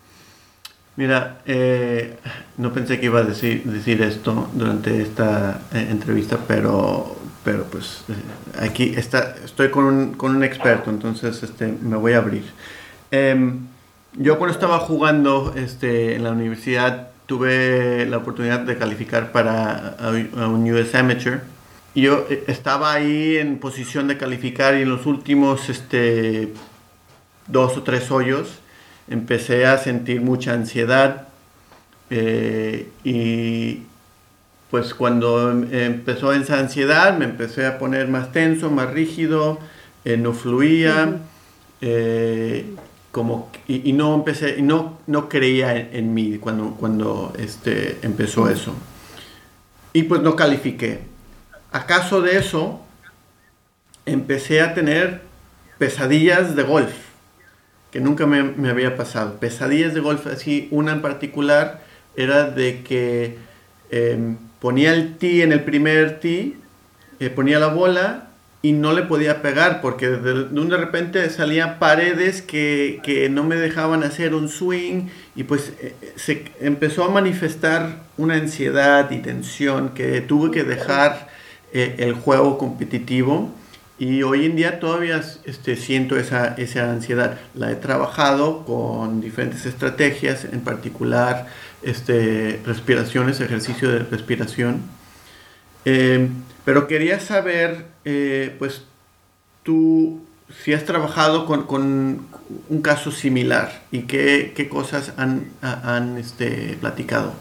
[0.97, 2.17] Mira, eh,
[2.57, 8.05] no pensé que iba a decir, decir esto durante esta eh, entrevista, pero, pero pues
[8.09, 12.45] eh, aquí está, estoy con un, con un, experto, entonces este, me voy a abrir.
[13.11, 13.67] Em,
[14.15, 19.97] yo cuando estaba jugando este, en la universidad tuve la oportunidad de calificar para
[20.37, 21.55] un US Amateur
[21.95, 26.53] yo eh, estaba ahí en posición de calificar y en los últimos este,
[27.47, 28.59] dos o tres hoyos
[29.09, 31.29] empecé a sentir mucha ansiedad
[32.11, 33.83] eh, y
[34.75, 39.61] pues cuando em, empezó esa ansiedad me empecé a poner más tenso, más rígido,
[40.05, 41.21] eh, no fluía,
[43.13, 48.75] como, y, no empecé, y no, no creía en, mí cuando, cuando este, empezó eso.
[49.93, 51.03] Y pues no califiqué.
[51.71, 52.81] ¿Acaso de eso
[54.07, 55.23] empecé a tener
[55.79, 56.95] pesadillas de golf?
[57.93, 59.39] Que nunca me, había pasado.
[59.39, 61.85] Pesadillas de golf, así, una en particular
[62.17, 63.39] era de que
[63.91, 66.57] em, ponía el tee en el primer tee,
[67.20, 68.29] eh, ponía la bola
[68.62, 73.57] y no le podía pegar porque de, de repente salían paredes que, que, no me
[73.57, 79.90] dejaban hacer un swing y pues eh, se empezó a manifestar una ansiedad y tensión
[79.90, 81.29] que tuve que dejar
[81.74, 83.53] eh, el juego competitivo
[83.98, 87.38] y hoy en día todavía este, siento esa, esa ansiedad.
[87.55, 91.48] La he trabajado con diferentes estrategias, en particular
[91.85, 94.83] este, respiraciones, ejercicio de respiración.
[95.85, 96.29] Eh,
[96.64, 98.85] pero quería saber, eh, pues,
[99.62, 100.20] tú
[100.62, 102.27] si has trabajado con, con
[102.68, 107.33] un caso similar y qué, qué cosas han, han este, platicado.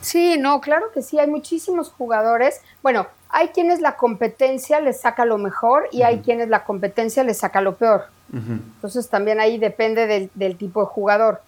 [0.00, 2.60] Sí, no, claro que sí, hay muchísimos jugadores.
[2.82, 7.38] Bueno, hay quienes la competencia les saca lo mejor y hay quienes la competencia les
[7.38, 8.06] saca lo peor.
[8.32, 11.40] Entonces también ahí depende del, tipo de jugador.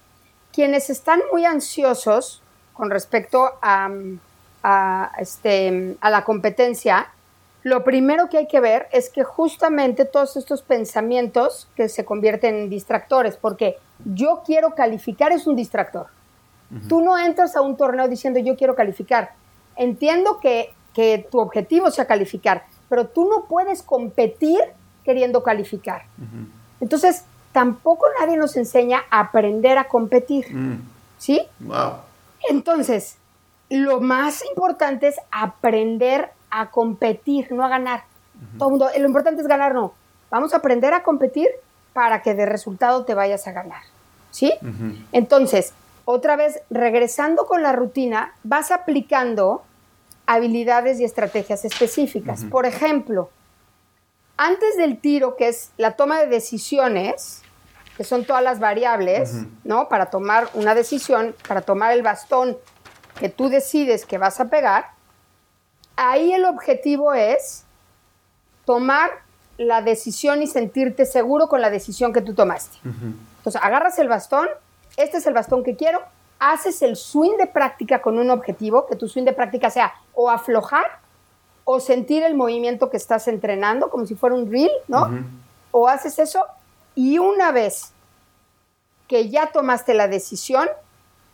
[0.61, 2.43] Quienes están muy ansiosos
[2.75, 7.09] con respecto a, este, a la competencia,
[7.63, 12.57] lo primero que hay que ver es que justamente todos estos pensamientos que se convierten
[12.57, 16.09] en distractores, porque yo quiero calificar es un distractor.
[16.91, 19.31] Tú no entras a un torneo diciendo yo quiero calificar.
[19.77, 20.75] Entiendo que,
[21.31, 24.61] tu objetivo sea calificar, pero tú no puedes competir
[25.05, 26.03] queriendo calificar.
[26.83, 30.55] Entonces, tampoco nadie nos enseña a aprender a competir.
[30.55, 30.83] Mm.
[31.19, 31.47] ¿Sí?
[31.61, 31.93] Wow.
[32.49, 33.17] Entonces,
[33.69, 38.05] lo más importante es aprender a competir, no a ganar.
[38.59, 39.93] Todo mundo, lo importante es ganar, no.
[40.31, 41.49] Vamos a aprender a competir
[41.93, 43.83] para que de resultado te vayas a ganar.
[44.31, 44.53] ¿Sí?
[45.13, 49.63] Entonces, otra vez, regresando con la rutina, vas aplicando
[50.27, 52.45] habilidades y estrategias específicas.
[52.45, 53.31] Por ejemplo,
[54.37, 57.40] antes del tiro, que es la toma de decisiones,
[58.01, 59.91] que son todas las variables, ¿no?
[59.91, 62.57] Para tomar una decisión, para tomar el bastón
[63.19, 64.93] que tú decides que vas a pegar,
[65.97, 67.65] ahí el objetivo es
[68.65, 69.11] tomar
[69.59, 72.79] la decisión y sentirte seguro con la decisión que tú tomaste.
[72.83, 74.49] Entonces, agarras el bastón,
[74.97, 76.01] este es el bastón que quiero,
[76.39, 80.31] haces el swing de práctica con un objetivo, que tu swing de práctica sea o
[80.31, 81.01] aflojar
[81.65, 85.23] o sentir el movimiento que estás entrenando, como si fuera un drill, ¿no?
[85.71, 86.47] O haces eso
[87.01, 87.93] y una vez
[89.09, 90.69] que ya tomaste la decisión,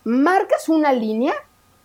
[0.05, 1.35] marcas una línea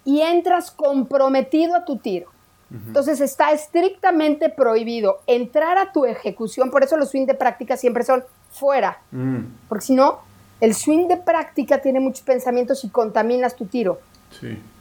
[0.06, 2.30] y entras comprometido a tu tiro.
[2.70, 8.04] Entonces está estrictamente prohibido entrar a tu ejecución, por eso los swing de práctica siempre
[8.04, 9.40] son fuera, mm.
[9.68, 10.20] porque si no,
[10.62, 14.00] el swing de práctica tiene muchos pensamientos y contaminas tu tiro.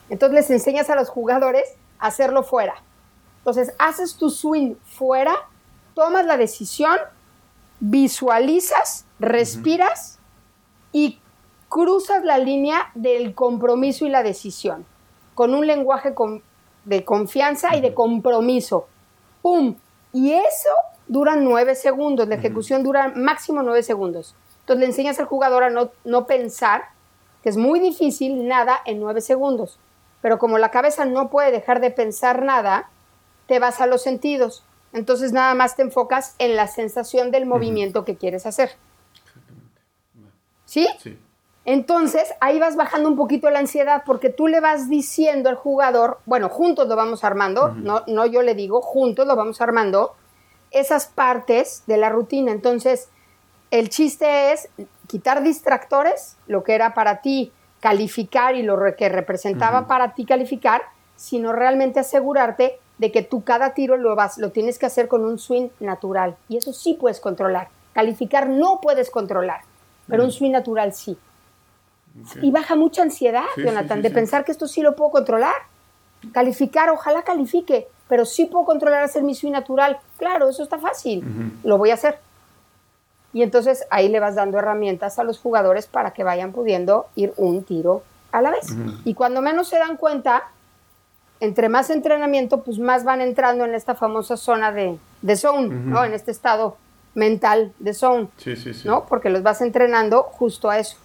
[0.09, 1.65] Entonces les enseñas a los jugadores
[1.99, 2.75] a hacerlo fuera.
[3.39, 5.33] Entonces haces tu swing fuera,
[5.95, 6.97] tomas la decisión,
[7.81, 10.19] visualizas, respiras
[10.93, 11.19] y
[11.67, 14.85] cruzas la línea del compromiso y la decisión
[15.33, 16.13] con un lenguaje
[16.85, 18.87] de confianza y de compromiso.
[19.41, 19.75] ¡Pum!
[20.13, 20.69] Y eso
[21.07, 24.35] dura nueve segundos, la ejecución dura máximo nueve segundos.
[24.59, 26.83] Entonces le enseñas al jugador a no, no pensar,
[27.41, 29.79] que es muy difícil, nada en nueve segundos.
[30.21, 32.91] Pero como la cabeza no puede dejar de pensar nada,
[33.47, 34.63] te vas a los sentidos.
[34.93, 38.71] Entonces nada más te enfocas en la sensación del movimiento que quieres hacer.
[40.65, 40.87] ¿Sí?
[40.99, 41.17] Sí.
[41.63, 46.19] Entonces ahí vas bajando un poquito la ansiedad porque tú le vas diciendo al jugador,
[46.25, 50.15] bueno, juntos lo vamos armando, no, no yo le digo, juntos lo vamos armando,
[50.71, 52.51] esas partes de la rutina.
[52.51, 53.09] Entonces,
[53.69, 54.69] el chiste es
[55.07, 60.83] quitar distractores, lo que era para ti calificar y lo que representaba para ti calificar,
[61.15, 65.25] sino realmente asegurarte de que tú cada tiro lo vas, lo tienes que hacer con
[65.25, 66.37] un swing natural.
[66.47, 67.69] Y eso sí puedes controlar.
[67.93, 69.61] Calificar no puedes controlar,
[70.07, 71.17] pero un swing natural sí.
[72.43, 75.55] Y baja mucha ansiedad, Jonathan, de pensar que esto sí lo puedo controlar.
[76.31, 79.99] Calificar, ojalá califique, pero sí puedo controlar hacer mi swing natural.
[80.17, 81.23] Claro, eso está fácil,
[81.63, 82.19] lo voy a hacer.
[83.33, 87.33] Y entonces ahí le vas dando herramientas a los jugadores para que vayan pudiendo ir
[87.37, 88.67] un tiro a la vez.
[89.05, 90.51] Y cuando menos se dan cuenta,
[91.41, 96.05] entre más entrenamiento, pues más van entrando en esta famosa zona de, de zone, ¿no?
[96.05, 96.77] En este estado
[97.15, 98.87] mental de zone, sí, sí, sí.
[98.87, 99.05] ¿no?
[99.07, 100.97] Porque los vas entrenando justo a eso,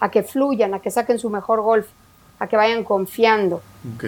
[0.00, 1.86] a que fluyan, a que saquen su mejor golf,
[2.38, 3.62] a que vayan confiando.
[3.94, 4.04] Ok,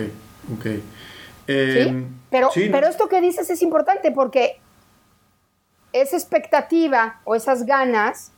[0.54, 0.64] ok.
[0.64, 1.78] ¿Sí?
[1.78, 4.58] Em, pero, pero esto que dices es importante porque
[5.92, 8.32] esa expectativa o esas ganas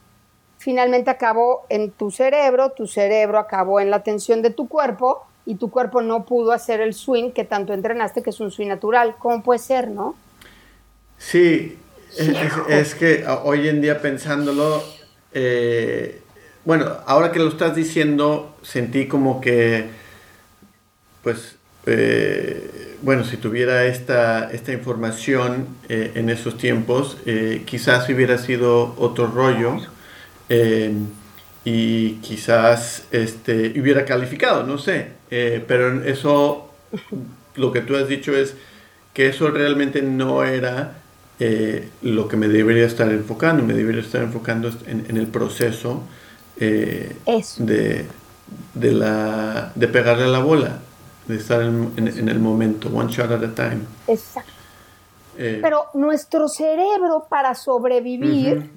[0.59, 5.57] finalmente acabó en tu cerebro, tu cerebro acabó en la tensión de tu cuerpo y
[5.57, 9.17] tu cuerpo no pudo hacer el swing que tanto entrenaste, que es un swing natural.
[9.19, 10.15] ¿Cómo puede ser, no?
[11.19, 11.77] Sí,
[12.69, 14.81] es, que hoy en día pensándolo,
[15.35, 16.21] eh,
[16.65, 19.87] bueno, ahora que lo estás diciendo, sentí como que,
[21.25, 27.17] pues, eh, bueno, si tuviera esta, esta información eh, en esos tiempos,
[27.67, 29.79] quizás hubiera sido otro rollo
[31.65, 36.71] y quizás este, hubiera calificado, no sé, pero eso,
[37.55, 38.55] lo que tú has dicho es
[39.13, 40.95] que eso realmente no era
[42.03, 46.03] lo que me debería estar enfocando, me debería estar enfocando en el proceso
[46.63, 47.17] eh,
[47.57, 48.07] de,
[48.75, 50.81] de, la, de pegarle a la bola,
[51.27, 53.81] de estar en, el momento, one shot at a time.
[54.07, 54.53] Exacto.
[55.39, 58.69] Eh, Pero nuestro cerebro para sobrevivir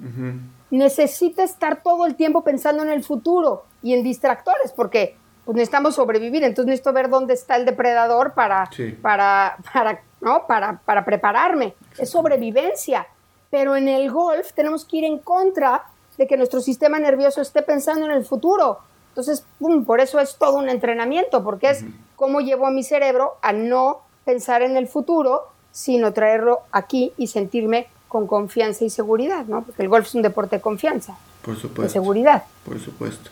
[0.70, 5.94] necesita estar todo el tiempo pensando en el futuro y en distractores, porque pues necesitamos
[5.94, 8.68] sobrevivir, entonces necesito ver dónde está el depredador para,
[9.02, 10.46] para, para, ¿no?
[10.46, 11.74] para, para prepararme.
[11.98, 13.06] Es sobrevivencia.
[13.50, 15.84] Pero en el golf tenemos que ir en contra
[16.16, 18.78] de que nuestro sistema nervioso esté pensando en el futuro.
[19.08, 19.46] Entonces,
[19.86, 21.84] por eso es todo un entrenamiento, porque es
[22.16, 27.28] cómo llevo a mi cerebro a no pensar en el futuro, sino traerlo aquí y
[27.28, 29.64] sentirme con confianza y seguridad, ¿no?
[29.64, 31.18] Porque el golf es un deporte de confianza.
[31.42, 31.82] Por supuesto.
[31.82, 32.44] De seguridad.
[32.64, 33.30] Por supuesto.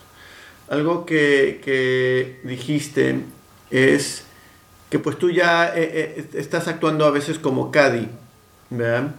[0.69, 3.21] Algo que, dijiste
[3.71, 4.25] es
[4.91, 8.09] que pues tú ya eh, eh, estás actuando a veces como caddy,
[8.71, 9.15] ¿verdad?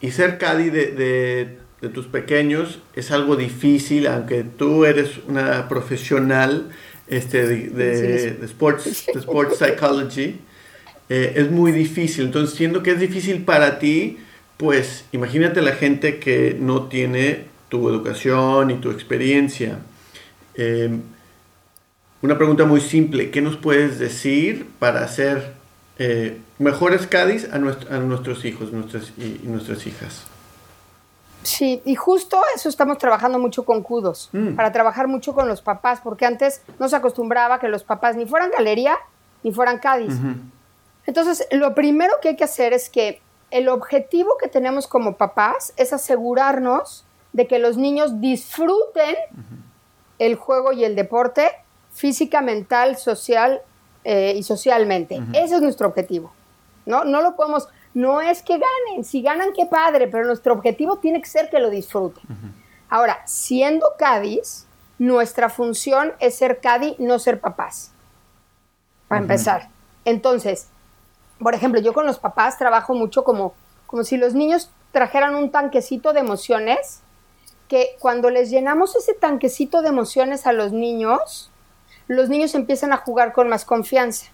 [0.00, 6.70] Y ser caddy de de tus pequeños es algo difícil, aunque tú eres una profesional
[7.06, 10.40] este, de, sports, sports psychology,
[11.08, 12.24] eh, es muy difícil.
[12.24, 14.18] Entonces, siendo que es difícil para ti,
[14.56, 19.78] pues imagínate la gente que no tiene tu educación y tu experiencia.
[20.54, 21.02] Em,
[22.22, 25.54] una pregunta muy simple, ¿qué nos puedes decir para hacer
[25.98, 30.24] eh, mejores Cádiz a, nuestros hijos nuestras, y nuestras hijas?
[31.42, 34.54] Sí, y justo eso estamos trabajando mucho con Kudos, Mm.
[34.54, 38.24] para trabajar mucho con los papás, porque antes no se acostumbraba que los papás ni
[38.24, 38.96] fueran galería
[39.42, 40.14] ni fueran Cádiz.
[41.06, 43.20] Entonces, lo primero que hay que hacer es que
[43.54, 49.14] el objetivo que tenemos como papás es asegurarnos de que los niños disfruten
[50.18, 51.52] el juego y el deporte
[51.92, 53.62] física, mental, social
[54.02, 55.22] eh, y socialmente.
[55.32, 56.32] Ese es nuestro objetivo.
[56.84, 57.04] ¿no?
[57.04, 61.22] no lo podemos, no es que ganen, si ganan qué padre, pero nuestro objetivo tiene
[61.22, 62.24] que ser que lo disfruten.
[62.88, 64.66] Ahora, siendo Cádiz,
[64.98, 67.92] nuestra función es ser Cádiz, no ser papás.
[69.06, 69.68] Para empezar.
[70.04, 70.70] Entonces,
[71.44, 73.52] por ejemplo, yo con los papás trabajo mucho como,
[73.86, 77.02] como si los niños trajeran un tanquecito de emociones,
[77.68, 81.50] que cuando les llenamos ese tanquecito de emociones a los niños,
[82.08, 84.28] los niños empiezan a jugar con más confianza.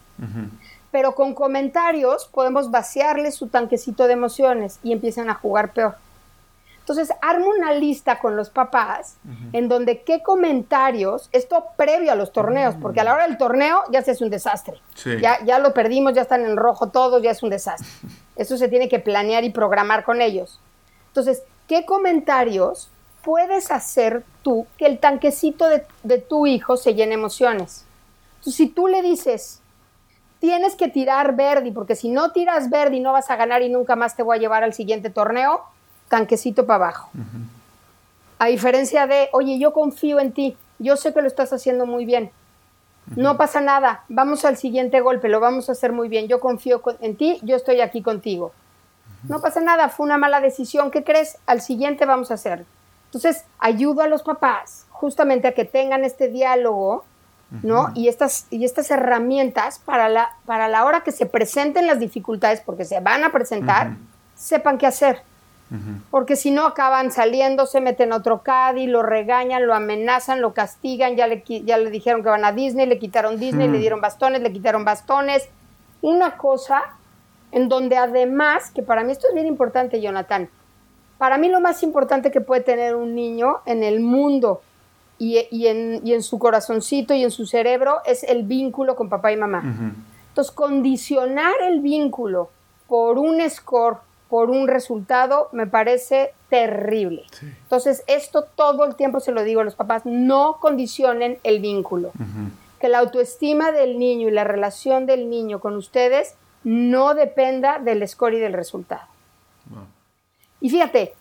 [0.93, 5.97] Pero con comentarios podemos vaciarles su tanquecito de emociones y empiezan a jugar peor.
[6.91, 9.17] Entonces, armo una lista con los papás
[9.53, 13.85] en donde qué comentarios, esto previo a los torneos, porque a la hora del torneo
[13.93, 14.81] ya se hace un desastre.
[14.97, 15.11] Sí.
[15.21, 17.87] Ya, ya lo perdimos, ya están en rojo todos, ya es un desastre.
[18.37, 20.59] Eso se tiene que planear y programar con ellos.
[21.07, 22.91] Entonces, ¿qué comentarios
[23.23, 27.85] puedes hacer tú que el tanquecito de, de tu hijo se llene emociones?
[28.39, 29.63] Entonces, si tú le dices,
[30.41, 33.95] tienes que tirar Verdi, porque si no tiras Verdi no vas a ganar y nunca
[33.95, 35.63] más te voy a llevar al siguiente torneo,
[36.15, 37.11] tanquecito para abajo.
[38.39, 42.05] A diferencia de, oye, yo confío en ti, yo sé que lo estás haciendo muy
[42.05, 42.31] bien.
[43.17, 46.29] No pasa nada, vamos al siguiente golpe, lo vamos a hacer muy bien.
[46.29, 48.53] Yo confío con- en ti, yo estoy aquí contigo.
[49.25, 50.91] No pasa nada, fue una mala decisión.
[50.91, 51.39] ¿Qué crees?
[51.47, 52.65] Al siguiente vamos a hacer.
[53.07, 57.05] Entonces, ayudo a los papás justamente a que tengan este diálogo,
[57.63, 57.89] ¿no?
[57.95, 62.61] Y estas, y estas herramientas para la, para la hora que se presenten las dificultades,
[62.61, 63.89] porque se van a presentar,
[64.37, 65.23] sepan qué hacer.
[66.11, 70.53] Porque si no acaban saliendo, se meten a otro Cádiz, lo regañan, lo amenazan, lo
[70.53, 73.79] castigan, ya le, qui- ya le dijeron que van a Disney, le quitaron Disney, le
[73.79, 75.49] dieron bastones, le quitaron bastones.
[76.03, 76.83] Una cosa
[77.53, 80.49] en donde además, que para mí esto es bien importante, Jonathan,
[81.19, 84.63] para mí lo más importante que puede tener un niño en el mundo
[85.19, 89.09] y, y en, y en su corazoncito y en su cerebro es el vínculo con
[89.09, 89.63] papá y mamá.
[90.31, 92.51] Entonces, condicionar el vínculo
[92.89, 93.99] por un score,
[94.31, 97.25] por un resultado, me parece terrible.
[97.43, 102.13] Entonces, esto todo el tiempo se lo digo a los papás, no condicionen el vínculo.
[102.79, 108.07] Que la autoestima del niño y la relación del niño con ustedes no dependa del
[108.09, 109.03] score y del resultado.
[110.61, 111.15] Y fíjate,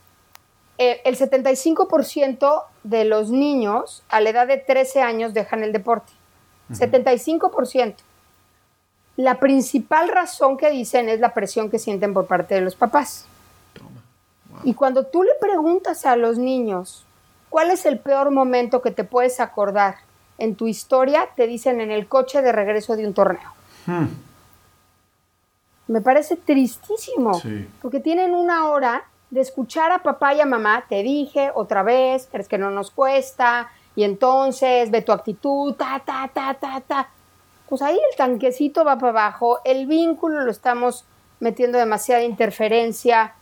[0.78, 6.14] eh, el 75% de los niños a la edad de 13 años dejan el deporte.
[6.72, 7.95] 75%.
[9.20, 13.26] La principal razón que dicen es la presión que sienten por parte de los papás.
[14.63, 17.03] Y cuando tú le preguntas a los niños
[17.49, 19.95] cuál es el peor momento que te puedes acordar
[20.38, 23.51] en tu historia, te dicen en el coche de regreso de un torneo.
[23.86, 24.05] Hmm.
[25.88, 27.67] Me parece tristísimo, Sí.
[27.82, 32.30] porque tienen una hora de escuchar a papá y a mamá, te dije otra vez,
[32.32, 37.09] crees que no nos cuesta, y entonces ve tu actitud, ta, ta, ta, ta, ta.
[37.70, 41.05] Pues ahí el tanquecito va para abajo, el vínculo lo estamos
[41.39, 43.36] metiendo demasiada interferencia,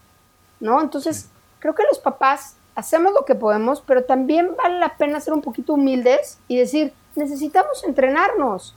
[0.60, 0.82] ¿no?
[0.82, 5.34] Entonces, creo que los papás hacemos lo que podemos, pero también vale la pena ser
[5.34, 8.76] un poquito humildes y decir, necesitamos entrenarnos.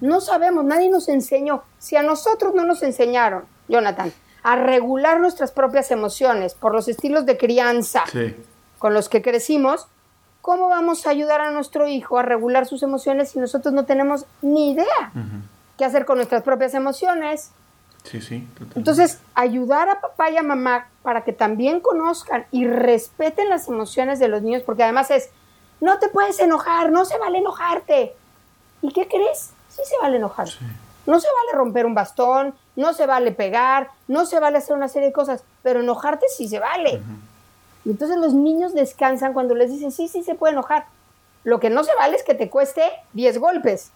[0.00, 1.62] No sabemos, nadie nos enseñó.
[1.78, 4.10] Si a nosotros no nos enseñaron, Jonathan,
[4.42, 8.34] a regular nuestras propias emociones por los estilos de crianza Sí.
[8.78, 9.86] con los que crecimos,
[10.40, 14.26] ¿cómo vamos a ayudar a nuestro hijo a regular sus emociones si nosotros no tenemos
[14.42, 15.12] ni idea
[15.76, 17.52] qué hacer con nuestras propias emociones?
[18.04, 18.40] Sí, sí.
[18.54, 18.78] totalmente.
[18.78, 24.18] Entonces, ayudar a papá y a mamá para que también conozcan y respeten las emociones
[24.18, 25.30] de los niños, porque además es,
[25.80, 28.14] no te puedes enojar, no se vale enojarte.
[28.82, 29.50] ¿Y qué crees?
[29.68, 30.48] Sí se vale enojar.
[31.06, 34.88] No se vale romper un bastón, no se vale pegar, no se vale hacer una
[34.88, 37.02] serie de cosas, pero enojarte sí se vale.
[37.84, 40.86] Y entonces los niños descansan cuando les dicen, sí, sí se puede enojar.
[41.44, 42.82] Lo que no se vale es que te cueste
[43.14, 43.90] 10 golpes.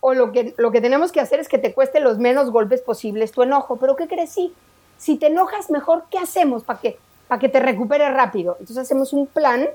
[0.00, 2.80] O lo que, lo que tenemos que hacer es que te cueste los menos golpes
[2.80, 3.76] posibles tu enojo.
[3.76, 4.30] Pero ¿qué crees?
[4.30, 4.52] Sí,
[4.98, 8.56] si te enojas mejor, ¿qué hacemos para que, para que te recuperes rápido?
[8.58, 9.68] Entonces hacemos un plan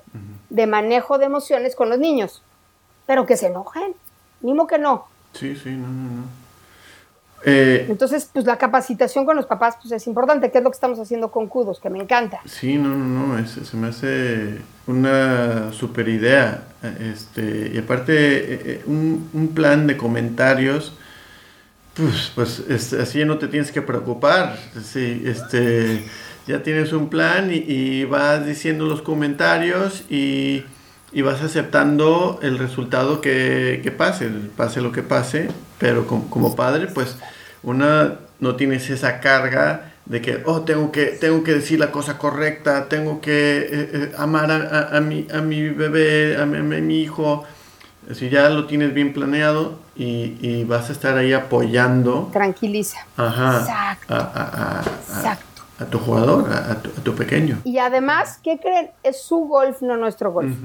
[0.50, 2.42] de manejo de emociones con los niños.
[3.06, 3.96] Pero que se enojen.
[4.42, 5.06] Mimo que no.
[5.34, 6.45] Sí, sí, no, no, no.
[7.48, 10.76] Eh, Entonces, pues la capacitación con los papás pues, es importante, que es lo que
[10.76, 12.42] estamos haciendo con Kudos, que me encanta.
[12.46, 16.64] sí, no, no, no, es- se me hace una super idea.
[17.00, 20.94] Este, y aparte, eh, eh, un, un plan de comentarios,
[21.96, 24.58] pues, pues es- así no te tienes que preocupar.
[24.84, 26.04] Sí, este,
[26.48, 30.64] Ya tienes un plan y, vas diciendo los comentarios y,
[31.24, 35.48] vas aceptando el resultado que, pase, pase lo que pase,
[35.80, 37.18] pero como, padre, pues
[37.66, 42.18] una no tienes esa carga de que, oh, tengo que, tengo que decir la cosa
[42.18, 47.02] correcta, tengo que eh, eh, amar a, mi, a mi bebé, a mi, a mi
[47.02, 47.44] hijo.
[48.14, 52.30] Si ya lo tienes bien planeado y, vas a estar ahí apoyando.
[52.32, 53.00] Tranquiliza.
[53.18, 53.60] Ajá.
[53.62, 54.14] Exacto.
[54.14, 55.62] Exacto.
[55.80, 57.60] A tu jugador, a tu, pequeño.
[57.66, 58.92] Y además, ¿qué creen?
[59.04, 60.56] Es su golf, no nuestro golf.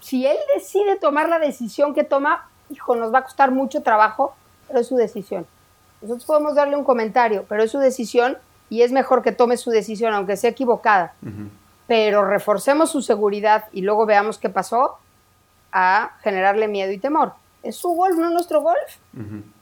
[0.00, 4.34] Si él decide tomar la decisión que toma, hijo, nos va a costar mucho trabajo,
[4.68, 5.44] pero es su decisión.
[6.02, 8.38] Nosotros podemos darle un comentario, pero es su decisión
[8.68, 11.14] y es mejor que tome su decisión, aunque sea equivocada.
[11.86, 14.98] Pero reforcemos su seguridad y luego veamos qué pasó
[15.72, 17.32] a generarle miedo y temor.
[17.62, 18.96] Es su golf, no nuestro golf.
[19.14, 19.55] Y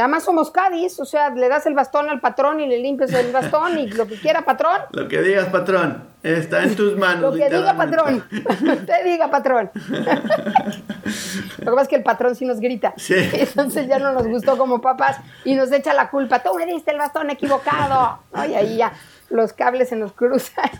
[0.00, 3.32] además somos Cádiz, o sea, le das el bastón al patrón y le limpias el
[3.32, 4.80] bastón y lo que quiera, patrón.
[4.92, 7.32] Lo que digas, patrón, está en tus manos.
[7.32, 8.24] lo que diga, patrón.
[8.32, 9.70] Usted diga, patrón.
[9.74, 10.04] lo
[11.64, 12.94] que pasa es que el patrón sí nos grita.
[12.96, 13.14] Sí.
[13.32, 16.42] Entonces ya no nos gustó como papás y nos echa la culpa.
[16.42, 18.20] Tú me diste el bastón equivocado.
[18.48, 18.92] Y ahí ya
[19.30, 20.70] los cables se nos cruzan.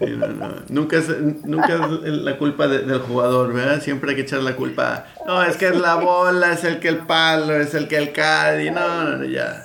[0.68, 1.08] Nunca, es,
[1.44, 1.74] nunca
[2.04, 3.82] es la culpa del jugador, ¿verdad?
[3.82, 5.06] Siempre hay que echar la culpa.
[5.26, 8.12] No, es que es la bola, es el que el palo, es el que el
[8.12, 8.70] caddy.
[8.70, 9.64] No, no, no, ya.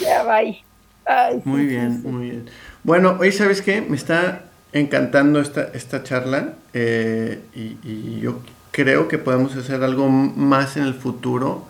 [0.00, 0.40] Ya va
[1.44, 2.50] muy bien, muy bien.
[2.82, 3.80] Bueno, hoy, ¿sabes qué?
[3.82, 4.42] Me está
[4.72, 8.40] encantando esta, esta charla eh, y, yo
[8.70, 11.66] creo que podemos hacer algo más en el futuro.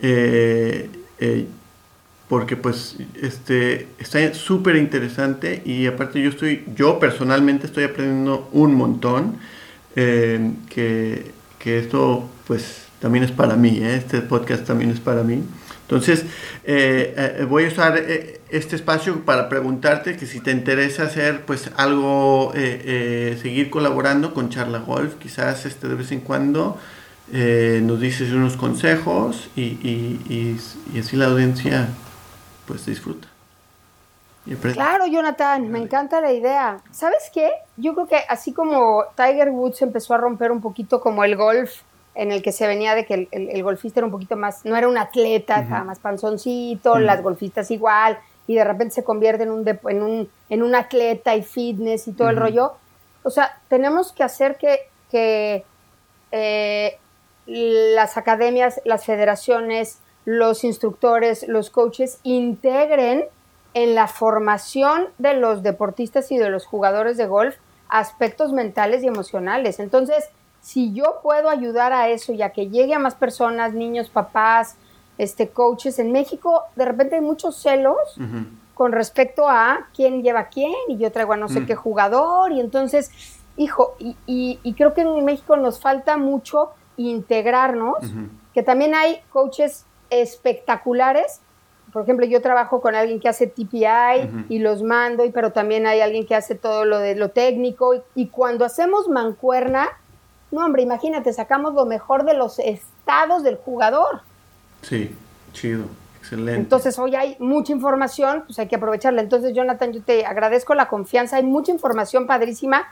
[0.00, 1.46] Eh, eh,
[2.28, 8.74] porque pues este está súper interesante y aparte yo estoy yo personalmente estoy aprendiendo un
[8.74, 9.36] montón
[9.96, 13.96] eh, que, que, esto pues también es para mí ¿eh?
[13.96, 15.42] este podcast también es para mí
[15.82, 16.24] entonces
[16.64, 18.02] eh, voy a usar
[18.48, 24.78] este espacio para preguntarte que si te interesa hacer pues algo seguir colaborando con charla
[24.78, 26.78] golf quizás este de vez en cuando
[27.30, 30.58] nos dices unos consejos y, y,
[30.94, 31.90] y así la audiencia
[32.66, 33.28] pues disfruta.
[34.74, 36.78] Claro, Jonathan, me encanta la idea.
[36.90, 37.50] ¿Sabes qué?
[37.78, 41.80] Yo creo que así como Tiger Woods empezó a romper un poquito como el golf,
[42.14, 44.86] en el que se venía de que el, golfista era un poquito más, no era
[44.86, 50.02] un atleta, más panzoncito, las golfistas igual, y de repente se convierte en un, en
[50.02, 52.74] un, en un atleta y fitness y todo el rollo.
[53.22, 55.64] O sea, tenemos que hacer que, que
[56.30, 56.98] eh,
[57.46, 63.24] las academias, las federaciones, los instructores, los coaches integren
[63.74, 67.56] en la formación de los deportistas y de los jugadores de golf
[67.88, 69.78] aspectos mentales y emocionales.
[69.78, 74.08] Entonces, si yo puedo ayudar a eso y a que llegue a más personas, niños,
[74.08, 74.76] papás,
[75.18, 77.96] este, coaches, en México de repente hay muchos celos
[78.74, 81.66] con respecto a quién lleva a quién y yo traigo a no sé mm.
[81.66, 83.10] qué jugador y entonces,
[83.56, 87.98] hijo, y, creo que en México nos falta mucho integrarnos,
[88.52, 91.40] que también hay coaches espectaculares.
[91.92, 95.86] Por ejemplo, yo trabajo con alguien que hace TPI y los mando, y, pero también
[95.86, 98.02] hay alguien que hace todo lo de lo técnico.
[98.14, 99.88] Y, cuando hacemos mancuerna,
[100.50, 104.22] no, hombre, imagínate, sacamos lo mejor de los estados del jugador.
[104.82, 105.14] Sí,
[105.52, 105.84] chido,
[106.18, 106.60] excelente.
[106.60, 109.22] Entonces, hoy hay mucha información, pues hay que aprovecharla.
[109.22, 111.36] Entonces, Jonathan, yo te agradezco la confianza.
[111.36, 112.88] Hay mucha información padrísima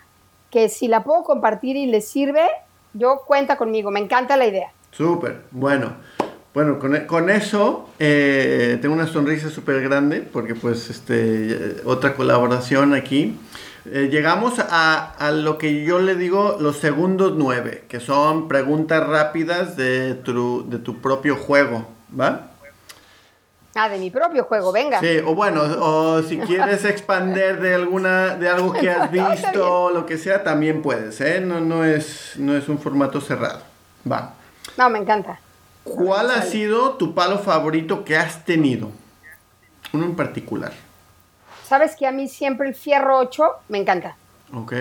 [0.52, 2.46] que si la puedo compartir y les sirve,
[2.94, 3.90] yo cuenta conmigo.
[3.90, 4.70] Me encanta la idea.
[4.92, 5.96] Súper, bueno.
[6.54, 13.38] Bueno, con, eso eh, tengo una sonrisa súper grande porque pues este, otra colaboración aquí.
[13.90, 19.76] Eh, llegamos a, lo que yo le digo los segundos nueve, que son preguntas rápidas
[19.76, 21.88] de tu, de tu propio juego,
[22.18, 22.50] ¿va?
[23.74, 25.00] Ah, de mi propio juego, venga.
[25.00, 29.90] Sí, o bueno, o si quieres expander de alguna, de algo que has visto, o
[29.90, 31.40] lo que sea, también puedes, ¿eh?
[31.40, 33.62] No, no, es, no es un formato cerrado.
[34.10, 34.34] Va.
[34.76, 35.40] No, me encanta.
[35.84, 38.90] ¿Cuál ha sido tu palo favorito que has tenido?
[39.92, 40.72] Uno en particular.
[41.64, 44.16] Sabes que a mí siempre el fierro 8 me encanta.
[44.54, 44.74] Ok.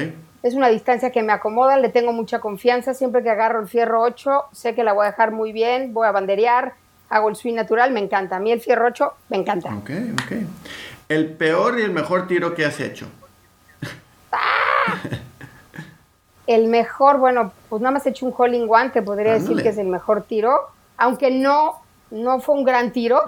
[0.43, 2.93] Es una distancia que me acomoda, le tengo mucha confianza.
[2.93, 6.07] Siempre que agarro el fierro 8, sé que la voy a dejar muy bien, voy
[6.07, 6.73] a banderear,
[7.09, 8.37] hago el swing natural, me encanta.
[8.37, 9.75] A mí el fierro 8 me encanta.
[9.75, 10.31] Ok, ok.
[11.09, 13.07] El peor y el mejor tiro que has hecho.
[14.31, 14.95] ¡Ah!
[16.47, 19.61] el mejor, bueno, pues nada más he hecho un hole in one, te podría decir
[19.61, 20.69] que es el mejor tiro
[21.01, 21.81] aunque no,
[22.11, 23.23] no fue un gran tiro,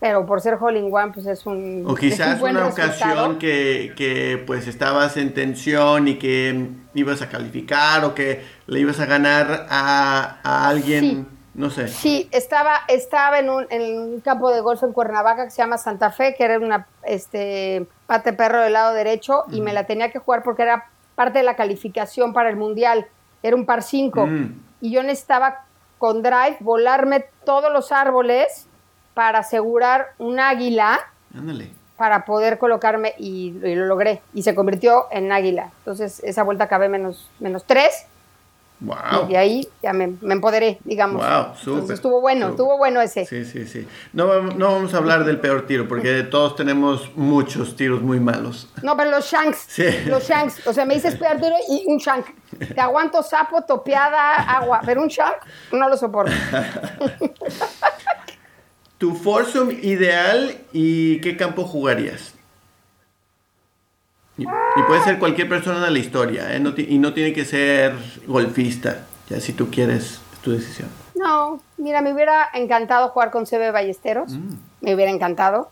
[0.00, 1.84] pero por ser Hole in One, pues es un.
[1.86, 8.04] O quizás una ocasión que, que, pues estabas en tensión y que ibas a calificar
[8.04, 11.86] o que le ibas a ganar a, a alguien No sé.
[11.86, 15.78] Sí, estaba, estaba en, un, en un campo de golf en Cuernavaca que se llama
[15.78, 20.10] Santa Fe, que era una este, pate perro del lado derecho, y me la tenía
[20.10, 23.06] que jugar porque era parte de la calificación para el Mundial.
[23.44, 24.26] Era un par 5.
[24.26, 24.60] Mm.
[24.80, 25.66] Y yo necesitaba
[26.02, 28.66] con drive volarme todos los árboles
[29.14, 30.98] para asegurar un águila
[31.32, 31.70] Ándale.
[31.96, 34.20] para poder colocarme y, y lo logré.
[34.34, 35.70] Y se convirtió en águila.
[35.78, 38.06] Entonces esa vuelta acabé menos, menos tres
[38.84, 39.26] Wow.
[39.28, 41.24] y de ahí ya me, me empoderé, digamos.
[41.24, 43.24] Wow, Entonces, estuvo bueno, estuvo bueno ese.
[43.26, 43.86] Sí, sí, sí.
[44.12, 48.18] No, vamos- no vamos a hablar del peor tiro, porque todos tenemos muchos tiros muy
[48.18, 48.68] malos.
[48.82, 49.84] No, pero los shanks, Sí.
[50.06, 52.26] los shanks, o sea, me dices pegar tiro y un shank.
[52.74, 55.36] Te aguanto sapo, topeada, agua, pero un shank
[55.72, 56.32] no lo soporto.
[58.98, 62.34] Tu foursome ideal y qué campo jugarías.
[64.42, 66.60] Y, y puede ser cualquier persona de la historia, ¿eh?
[66.60, 67.94] No y no tiene que ser
[68.26, 69.06] golfista.
[69.28, 70.88] Ya si tú quieres, es tu decisión.
[71.14, 74.32] No, mira, me hubiera encantado jugar con CB Ballesteros,
[74.80, 75.70] me hubiera encantado.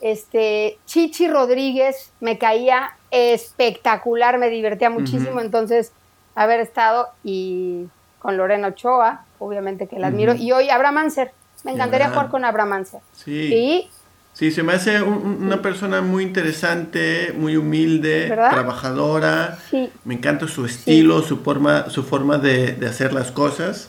[0.00, 5.92] Este, Chichi Rodríguez me caía espectacular, me divertía muchísimo, entonces
[6.34, 7.86] haber estado y
[8.20, 11.32] con Lorena Ochoa, obviamente que la admiro, y hoy Abraham Anser,
[11.64, 13.00] me encantaría jugar con Abraham Anser.
[13.12, 13.52] Sí.
[13.52, 13.90] Y
[14.38, 18.50] Sí, se me hace un- un- una persona muy interesante, muy humilde, ¿Verdad?
[18.50, 19.58] trabajadora.
[19.68, 19.90] Sí.
[20.04, 23.88] Me encanta su estilo, su forma, su forma de, de hacer las cosas.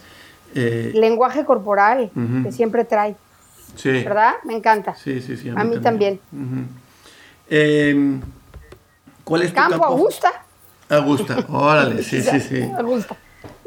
[0.56, 2.10] Eh, lenguaje corporal
[2.44, 3.16] que siempre trae,
[3.76, 3.92] sí.
[3.92, 4.34] ¿verdad?
[4.44, 4.96] Me encanta.
[4.96, 5.50] Sí, sí, sí.
[5.56, 6.20] A mí también.
[7.48, 8.20] Em,
[9.24, 9.86] ¿Cuál es tu Campo campo?
[9.86, 10.32] Augusta.
[10.90, 12.62] Augusta, órale, sí, sí, sí.
[12.76, 13.16] Augusta.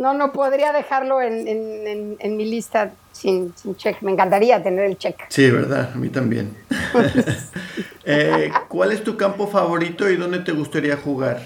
[0.03, 4.03] No, no podría dejarlo en, en- en- en mi lista sin, sin check.
[4.03, 5.17] Me encantaría tener el check.
[5.29, 6.57] Sí, verdad, a mí también.
[8.05, 11.41] Eh, ¿Cuál es tu campo favorito y dónde te gustaría jugar?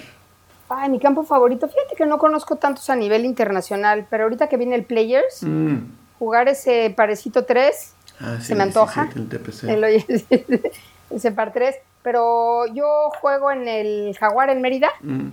[0.71, 1.69] Ay, mi campo favorito.
[1.69, 5.77] Fíjate que no conozco tantos a nivel internacional, pero ahorita que viene el Players, Mm.
[6.19, 9.05] jugar ese parecito 3, Ah, sí, se me antoja.
[9.05, 10.73] sí, sí, el TPC.
[11.11, 11.77] ese par 3.
[12.03, 12.87] Pero yo
[13.21, 15.29] juego en el Jaguar en Mérida Mm.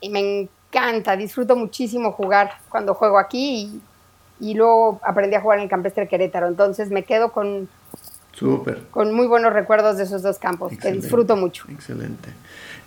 [0.00, 0.54] y me encanta,
[1.16, 3.80] disfruto muchísimo jugar cuando juego aquí
[4.40, 6.48] y, y luego aprendí a jugar en el Campestre Querétaro.
[6.48, 7.68] Entonces me quedo con,
[8.32, 8.82] Súper.
[8.90, 11.64] con muy buenos recuerdos de esos dos campos, que disfruto mucho.
[11.68, 12.30] Excelente.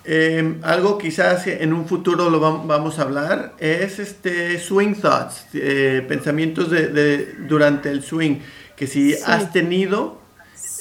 [0.06, 5.46] Eh, algo quizás en un futuro lo vam- vamos a hablar es este swing thoughts,
[5.54, 8.36] eh, pensamientos de, de- durante el swing,
[8.76, 9.22] que si Sí.
[9.26, 10.18] has tenido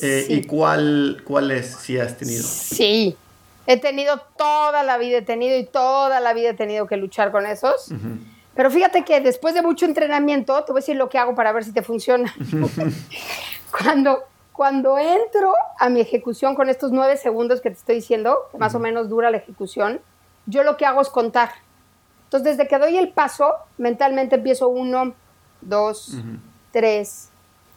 [0.02, 0.34] eh, Sí.
[0.34, 2.44] y cuál, cuál es si has tenido.
[2.44, 3.16] Sí,
[3.66, 7.32] he tenido toda la vida, he tenido y toda la vida he tenido que luchar
[7.32, 7.90] con esos.
[8.56, 11.52] Pero fíjate que después de mucho entrenamiento, te voy a decir lo que hago para
[11.52, 12.34] ver si te funciona.
[13.72, 18.58] cuando, cuando entro a mi ejecución con estos nueve segundos que te estoy diciendo, que
[18.58, 20.02] más o menos dura la ejecución,
[20.46, 21.52] yo lo que hago es contar.
[22.26, 25.14] Entonces, desde que doy el paso, mentalmente empiezo uno,
[25.62, 26.16] dos,
[26.72, 27.30] tres,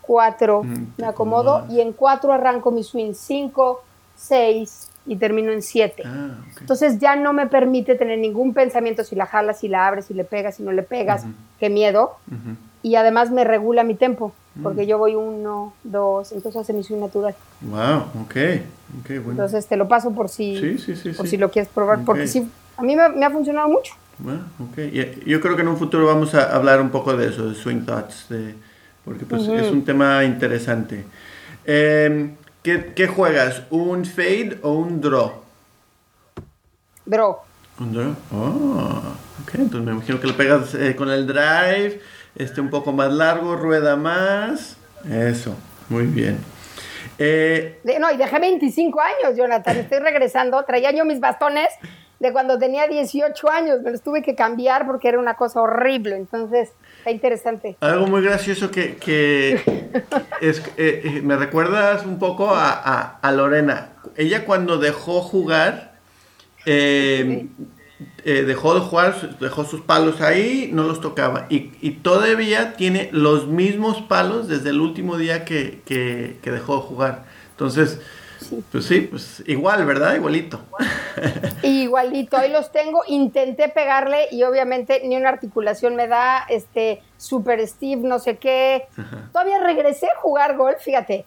[0.03, 1.73] cuatro, Ujú, te me acomodo acomodas.
[1.73, 3.83] y en cuatro arranco mi swing, cinco,
[4.15, 6.03] seis y termino en siete.
[6.05, 6.61] Ah, ok.
[6.63, 10.15] Entonces ya no me permite tener ningún pensamiento si la jalas, si la abres, si
[10.15, 11.25] le pegas, si no le pegas,
[11.61, 12.17] qué miedo.
[12.29, 12.57] Ujú.
[12.83, 14.33] Y además me regula mi tempo,
[14.63, 14.87] porque Mm.
[14.87, 17.35] yo voy uno, dos, entonces hace mi swing natural.
[17.63, 18.37] Wow, ok,
[19.01, 19.31] ok, bueno.
[19.31, 22.23] Entonces te lo paso por si, Sí, sí, sí, por si lo quieres probar, porque
[22.23, 22.29] Ok.
[22.29, 23.95] sí, a mí me, me ha funcionado mucho.
[24.19, 24.79] Bueno, ok.
[24.79, 27.55] Y- Yo creo que en un futuro vamos a hablar un poco de eso, de
[27.55, 28.55] swing thoughts, de-
[29.05, 31.05] porque pues, es un tema interesante.
[31.65, 32.35] Eh,
[32.67, 33.63] ¿qué, qué juegas?
[33.71, 35.35] ¿Un fade o un draw?
[37.05, 37.37] Draw.
[37.79, 38.17] Un draw.
[38.33, 39.15] Oh,
[39.45, 39.55] ok.
[39.55, 42.01] Entonces me imagino que lo pegas eh, con el drive,
[42.35, 44.77] este un poco más largo, rueda más.
[45.09, 45.55] Eso,
[45.89, 46.39] muy bien.
[47.21, 50.61] Eh, no, y dejé 25 años, Jonathan, estoy regresando.
[50.65, 51.69] Traía yo mis bastones
[52.19, 56.17] de cuando tenía 18 años, me los tuve que cambiar porque era una cosa horrible.
[56.17, 56.73] Entonces,
[57.07, 57.77] está interesante.
[57.81, 59.55] Algo muy gracioso que, que
[60.41, 63.93] es, eh, eh, me recuerdas un poco a, a- a Lorena.
[64.17, 65.99] Ella cuando dejó jugar,
[66.65, 67.47] eh,
[68.25, 71.47] eh, dejó de jugar, dejó sus palos ahí, no los tocaba.
[71.49, 76.77] Y, y todavía tiene los mismos palos desde el último día que, que- que dejó
[76.77, 77.25] de jugar.
[77.53, 78.01] Entonces,
[78.73, 80.17] pues sí, pues igual, ¿verdad?
[80.17, 80.61] Igualito.
[81.63, 83.03] Igualito, ahí los tengo.
[83.07, 88.89] Intenté pegarle y obviamente ni una articulación me da, este, super Steve, no sé qué.
[89.33, 91.25] Todavía regresé a jugar golf, fíjate.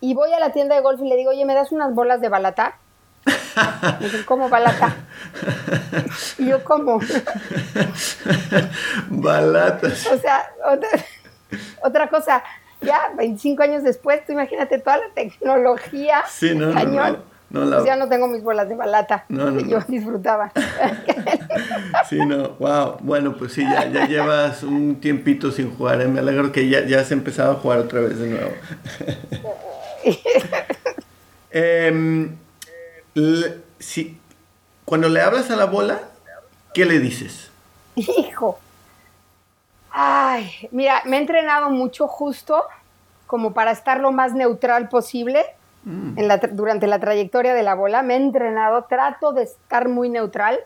[0.00, 2.20] Y voy a la tienda de golf y le digo, oye, ¿me das unas bolas
[2.20, 2.76] de balata?
[4.00, 4.94] Me dicen, ¿cómo balata?
[6.38, 7.00] Y yo, ¿cómo?
[9.08, 10.06] Balatas.
[10.06, 10.88] O sea, otra,
[11.82, 12.44] otra cosa,
[12.80, 16.22] ya 25 años después, tú imagínate toda la tecnología.
[16.28, 17.35] Sí, no, no, cañón.
[17.50, 17.70] No.
[17.70, 20.52] Pues ya no tengo mis bolas de balata que yo disfrutaba.
[22.08, 22.96] sí, no, wow.
[23.00, 26.00] Bueno, pues sí, ya, ya llevas un tiempito sin jugar.
[26.00, 26.08] ¿eh?
[26.08, 28.52] Me alegro que ya, ya has empezado a jugar otra vez de nuevo.
[33.78, 34.18] Si,
[34.84, 36.00] cuando le hablas a la bola,
[36.74, 37.50] ¿qué le dices?
[37.94, 38.58] Hijo.
[39.90, 42.62] Ay, mira, me he entrenado mucho justo
[43.26, 45.44] como para estar lo más neutral posible
[45.86, 46.18] mm.
[46.52, 48.02] durante la trayectoria de la bola.
[48.02, 50.60] Me he entrenado, trato de estar muy neutral,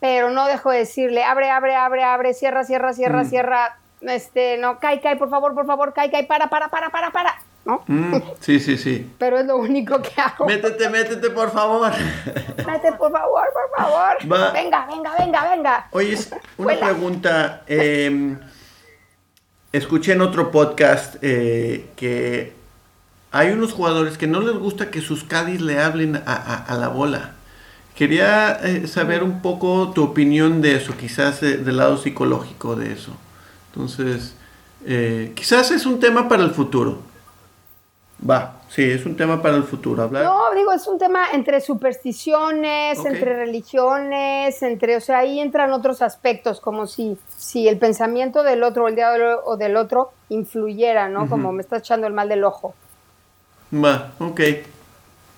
[0.00, 3.26] pero no dejo de decirle, abre, abre, abre, abre, cierra, cierra, cierra, mm.
[3.26, 7.10] cierra, este, no, cae, cae, por favor, por favor, cae, cae, para, para, para, para,
[7.10, 7.34] para.
[7.64, 7.82] ¿No?
[7.86, 8.14] Mm.
[8.40, 9.12] sí, sí, sí.
[9.18, 10.46] Pero es lo único que hago.
[10.46, 11.92] Métete, métete, por favor.
[12.56, 14.52] Métete, por favor, por favor.
[14.52, 15.88] Venga, venga, venga, venga.
[15.92, 16.16] Oye,
[16.56, 17.62] una pregunta.
[17.66, 18.36] Eh,
[19.72, 22.57] escuché en otro podcast eh, que
[23.30, 27.32] hay unos jugadores que no les gusta que sus caddies le hablen a, la bola.
[27.94, 33.12] Quería eh, saber un poco tu opinión de eso, quizás del lado psicológico de eso.
[33.72, 34.34] Entonces,
[34.86, 37.00] eh, quizás es un tema para el futuro.
[38.28, 40.02] Va, sí, es un tema para el futuro.
[40.02, 40.24] Hablar.
[40.24, 46.02] No, digo, es un tema entre supersticiones, entre religiones, entre, o sea, ahí entran otros
[46.02, 51.08] aspectos, como si, si el pensamiento del otro o el diablo o del otro influyera,
[51.08, 51.28] ¿no?
[51.28, 52.74] Como me está echando el mal del ojo.
[53.72, 54.40] Va, ok.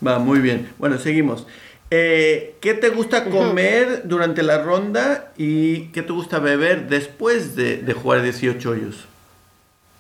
[0.07, 0.73] Va, muy bien.
[0.79, 1.47] Bueno, seguimos.
[1.91, 7.79] Eh, ¿Qué te gusta comer durante la ronda y qué te gusta beber después de,
[7.79, 9.09] de jugar 18 hoyos?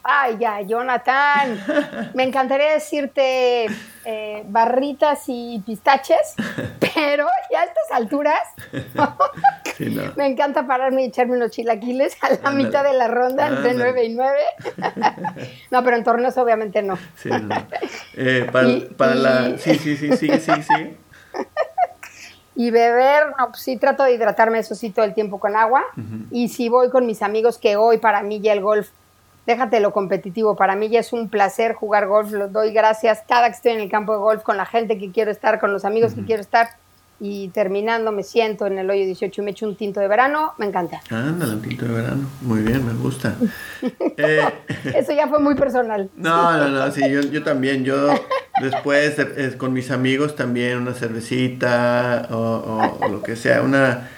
[0.03, 1.61] Ay, ya, Jonathan.
[2.15, 3.67] Me encantaría decirte
[4.05, 6.35] eh, barritas y pistaches,
[6.95, 8.41] pero ya a estas alturas
[10.17, 14.05] me encanta pararme y echarme unos chilaquiles a la mitad de la ronda entre 9
[14.05, 14.39] y 9.
[15.71, 16.99] no, pero en torneos obviamente no.
[17.17, 17.31] Sí,
[18.17, 18.49] eh,
[18.97, 19.59] para, la...
[19.59, 20.97] Sí, sí, sí, sí, sí, sí.
[22.57, 25.85] Y beber, no, pues sí trato de hidratarme eso sí todo el tiempo con agua.
[26.31, 28.91] Y si voy con mis amigos, que hoy para mí ya el golf
[29.47, 30.57] déjate lo competitivo.
[30.57, 32.33] Para mí ya es un placer jugar golf.
[32.33, 35.11] Lo doy gracias cada que estoy en el campo de golf con la gente que
[35.11, 36.69] quiero estar, con los amigos que quiero estar.
[37.23, 40.55] Y terminando me siento en el hoyo 18 y me echo un tinto de verano.
[40.57, 41.03] Me encanta.
[41.11, 42.31] Ándale, un tinto de verano.
[42.41, 43.35] Muy bien, me gusta.
[44.23, 44.47] Eh,
[44.95, 46.11] Eso ya fue muy personal.
[46.15, 46.93] No, no, no.
[46.93, 47.85] Sí, yo, también.
[47.85, 48.09] Yo
[48.61, 49.17] después
[49.57, 53.63] con mis amigos también una cervecita o, lo que sea.
[53.63, 54.11] Una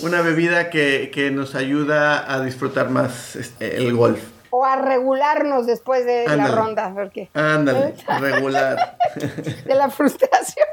[0.00, 4.20] una bebida que, que, nos ayuda a disfrutar más este, el golf
[4.50, 6.92] o a regularnos después de la ronda.
[6.94, 8.96] Porque, Ándale, regular.
[9.64, 10.66] de la frustración.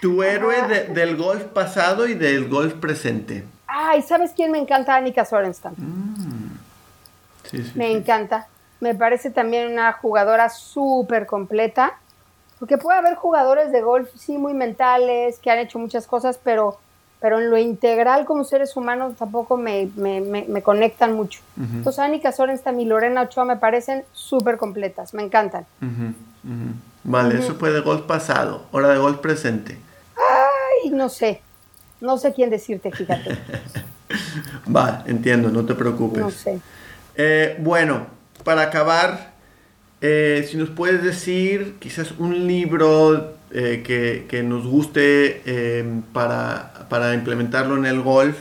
[0.00, 3.44] Tu héroe del golf pasado y del golf presente.
[3.66, 4.94] Ay, ¿sabes quién me encanta?
[4.94, 5.74] Annika Sorenstam.
[5.76, 6.58] Mm.
[7.44, 8.48] Sí, sí, me encanta.
[8.80, 11.98] Me parece también una jugadora súper completa.
[12.58, 16.78] Porque puede haber jugadores de golf, sí, muy mentales, que han hecho muchas cosas, pero
[17.26, 19.90] pero en lo integral como seres humanos tampoco me,
[20.62, 21.40] conectan mucho.
[21.58, 25.66] Entonces, Annika Sorenstam y Lorena Ochoa me parecen súper completas, me encantan.
[27.02, 29.76] Vale, eso fue de golf pasado, ahora de golf presente.
[30.16, 31.40] Ay, no sé,
[32.00, 33.36] no sé quién decirte, fíjate.
[34.76, 36.22] Va, entiendo, no te preocupes.
[36.22, 36.60] No sé.
[37.16, 38.06] Eh, bueno,
[38.44, 39.32] para acabar,
[40.00, 45.42] eh, si nos puedes decir quizás un libro eh, que, nos guste
[45.78, 48.36] em, para, implementarlo en el golf.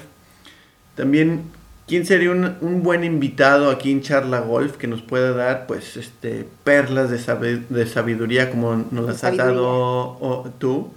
[0.95, 1.43] También,
[1.87, 6.47] ¿quién sería un, buen invitado aquí en Charla Golf que nos pueda dar pues este
[6.63, 10.91] perlas de, de sabiduría como nos las has dado tú?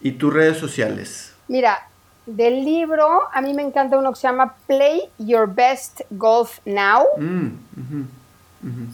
[0.00, 1.34] Y tus redes sociales.
[1.48, 1.88] Mira,
[2.28, 7.04] del libro, a mí me encanta uno que se llama Play Your Best Golf Now.
[7.16, 7.48] Mm,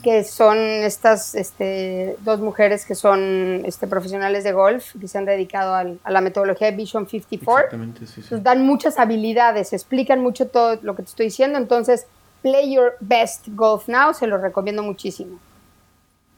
[0.03, 5.25] que son estas este, dos mujeres que son este, profesionales de golf, que se han
[5.25, 7.79] dedicado a la metodología de Vision 54.
[7.79, 12.07] Nos dan muchas habilidades, explican mucho todo lo que te estoy diciendo, entonces
[12.43, 15.39] Play Your Best Golf Now, se lo recomiendo muchísimo.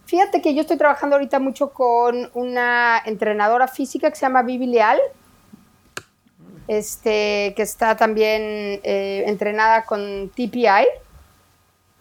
[0.04, 4.66] Fíjate que yo estoy trabajando ahorita mucho con una entrenadora física que se llama Vivi
[4.66, 5.00] Leal,
[6.68, 8.42] este, que está también
[8.84, 10.86] eh, entrenada con TPI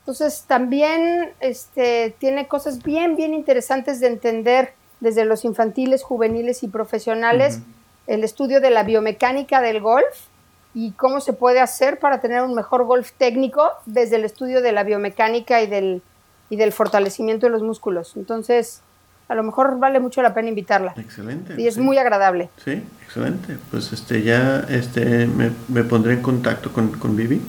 [0.05, 6.67] entonces también este, tiene cosas bien, bien interesantes de entender desde los infantiles, juveniles y
[6.67, 7.61] profesionales,
[8.05, 10.27] el estudio de la biomecánica del golf
[10.75, 14.73] y cómo se puede hacer para tener un mejor golf técnico desde el estudio de
[14.73, 16.03] la biomecánica y del,
[16.51, 18.15] y del fortalecimiento de los músculos.
[18.15, 18.81] Entonces,
[19.27, 20.93] a lo mejor vale mucho la pena invitarla.
[20.97, 21.59] Excelente.
[21.59, 22.51] Y es muy agradable.
[22.63, 23.57] Sí, excelente.
[23.71, 27.41] Pues este ya este me, me pondré en contacto con, con Vivi.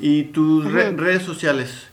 [0.00, 1.88] ¿Y tus redes sociales?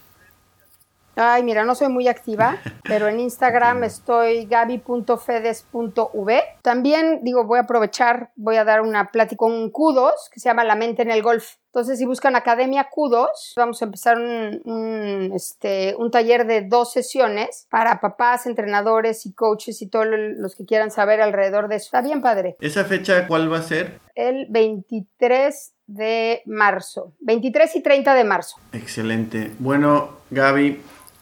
[1.18, 6.44] Ay, mira, no soy muy activa, pero en Instagram estoy gaby.fedes.v.
[6.62, 10.66] También, digo, voy a aprovechar, voy a dar una plática con Kudos, que se llama
[10.66, 11.54] La mente en el golf.
[11.68, 17.68] Entonces, si buscan Academia Kudos, vamos a empezar un, este, un taller de dos sesiones
[17.70, 21.86] para papás, entrenadores y coaches y todos los que quieran saber alrededor de eso.
[21.88, 22.56] Está bien, padre.
[22.60, 24.00] ¿Esa fecha cuál va a ser?
[24.16, 27.14] El 23 de marzo.
[27.22, 28.58] 23 y 30 de marzo.
[28.74, 29.52] Excelente.
[29.60, 30.80] Bueno, Gaby,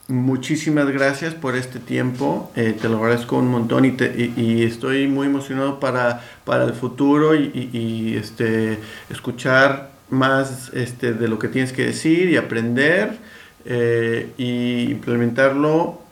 [0.09, 3.95] Muchísimas gracias por este tiempo, eh, te lo agradezco un montón y,
[4.35, 11.39] y, estoy muy emocionado para, para el futuro y, este, escuchar más este, de lo
[11.39, 13.17] que tienes que decir y aprender
[13.63, 16.02] eh, y implementarlo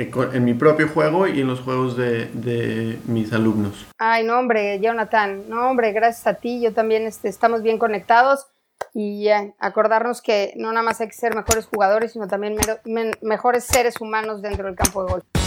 [0.00, 3.86] en, mi propio juego y en los juegos de, mis alumnos.
[3.98, 8.46] Ay, no hombre, Jonathan, no hombre, gracias a ti, yo también este, estamos bien conectados
[8.94, 9.28] y
[9.58, 12.56] acordarnos que no nada más hay que ser mejores jugadores, sino también
[13.22, 15.39] mejores seres humanos dentro del campo de golf.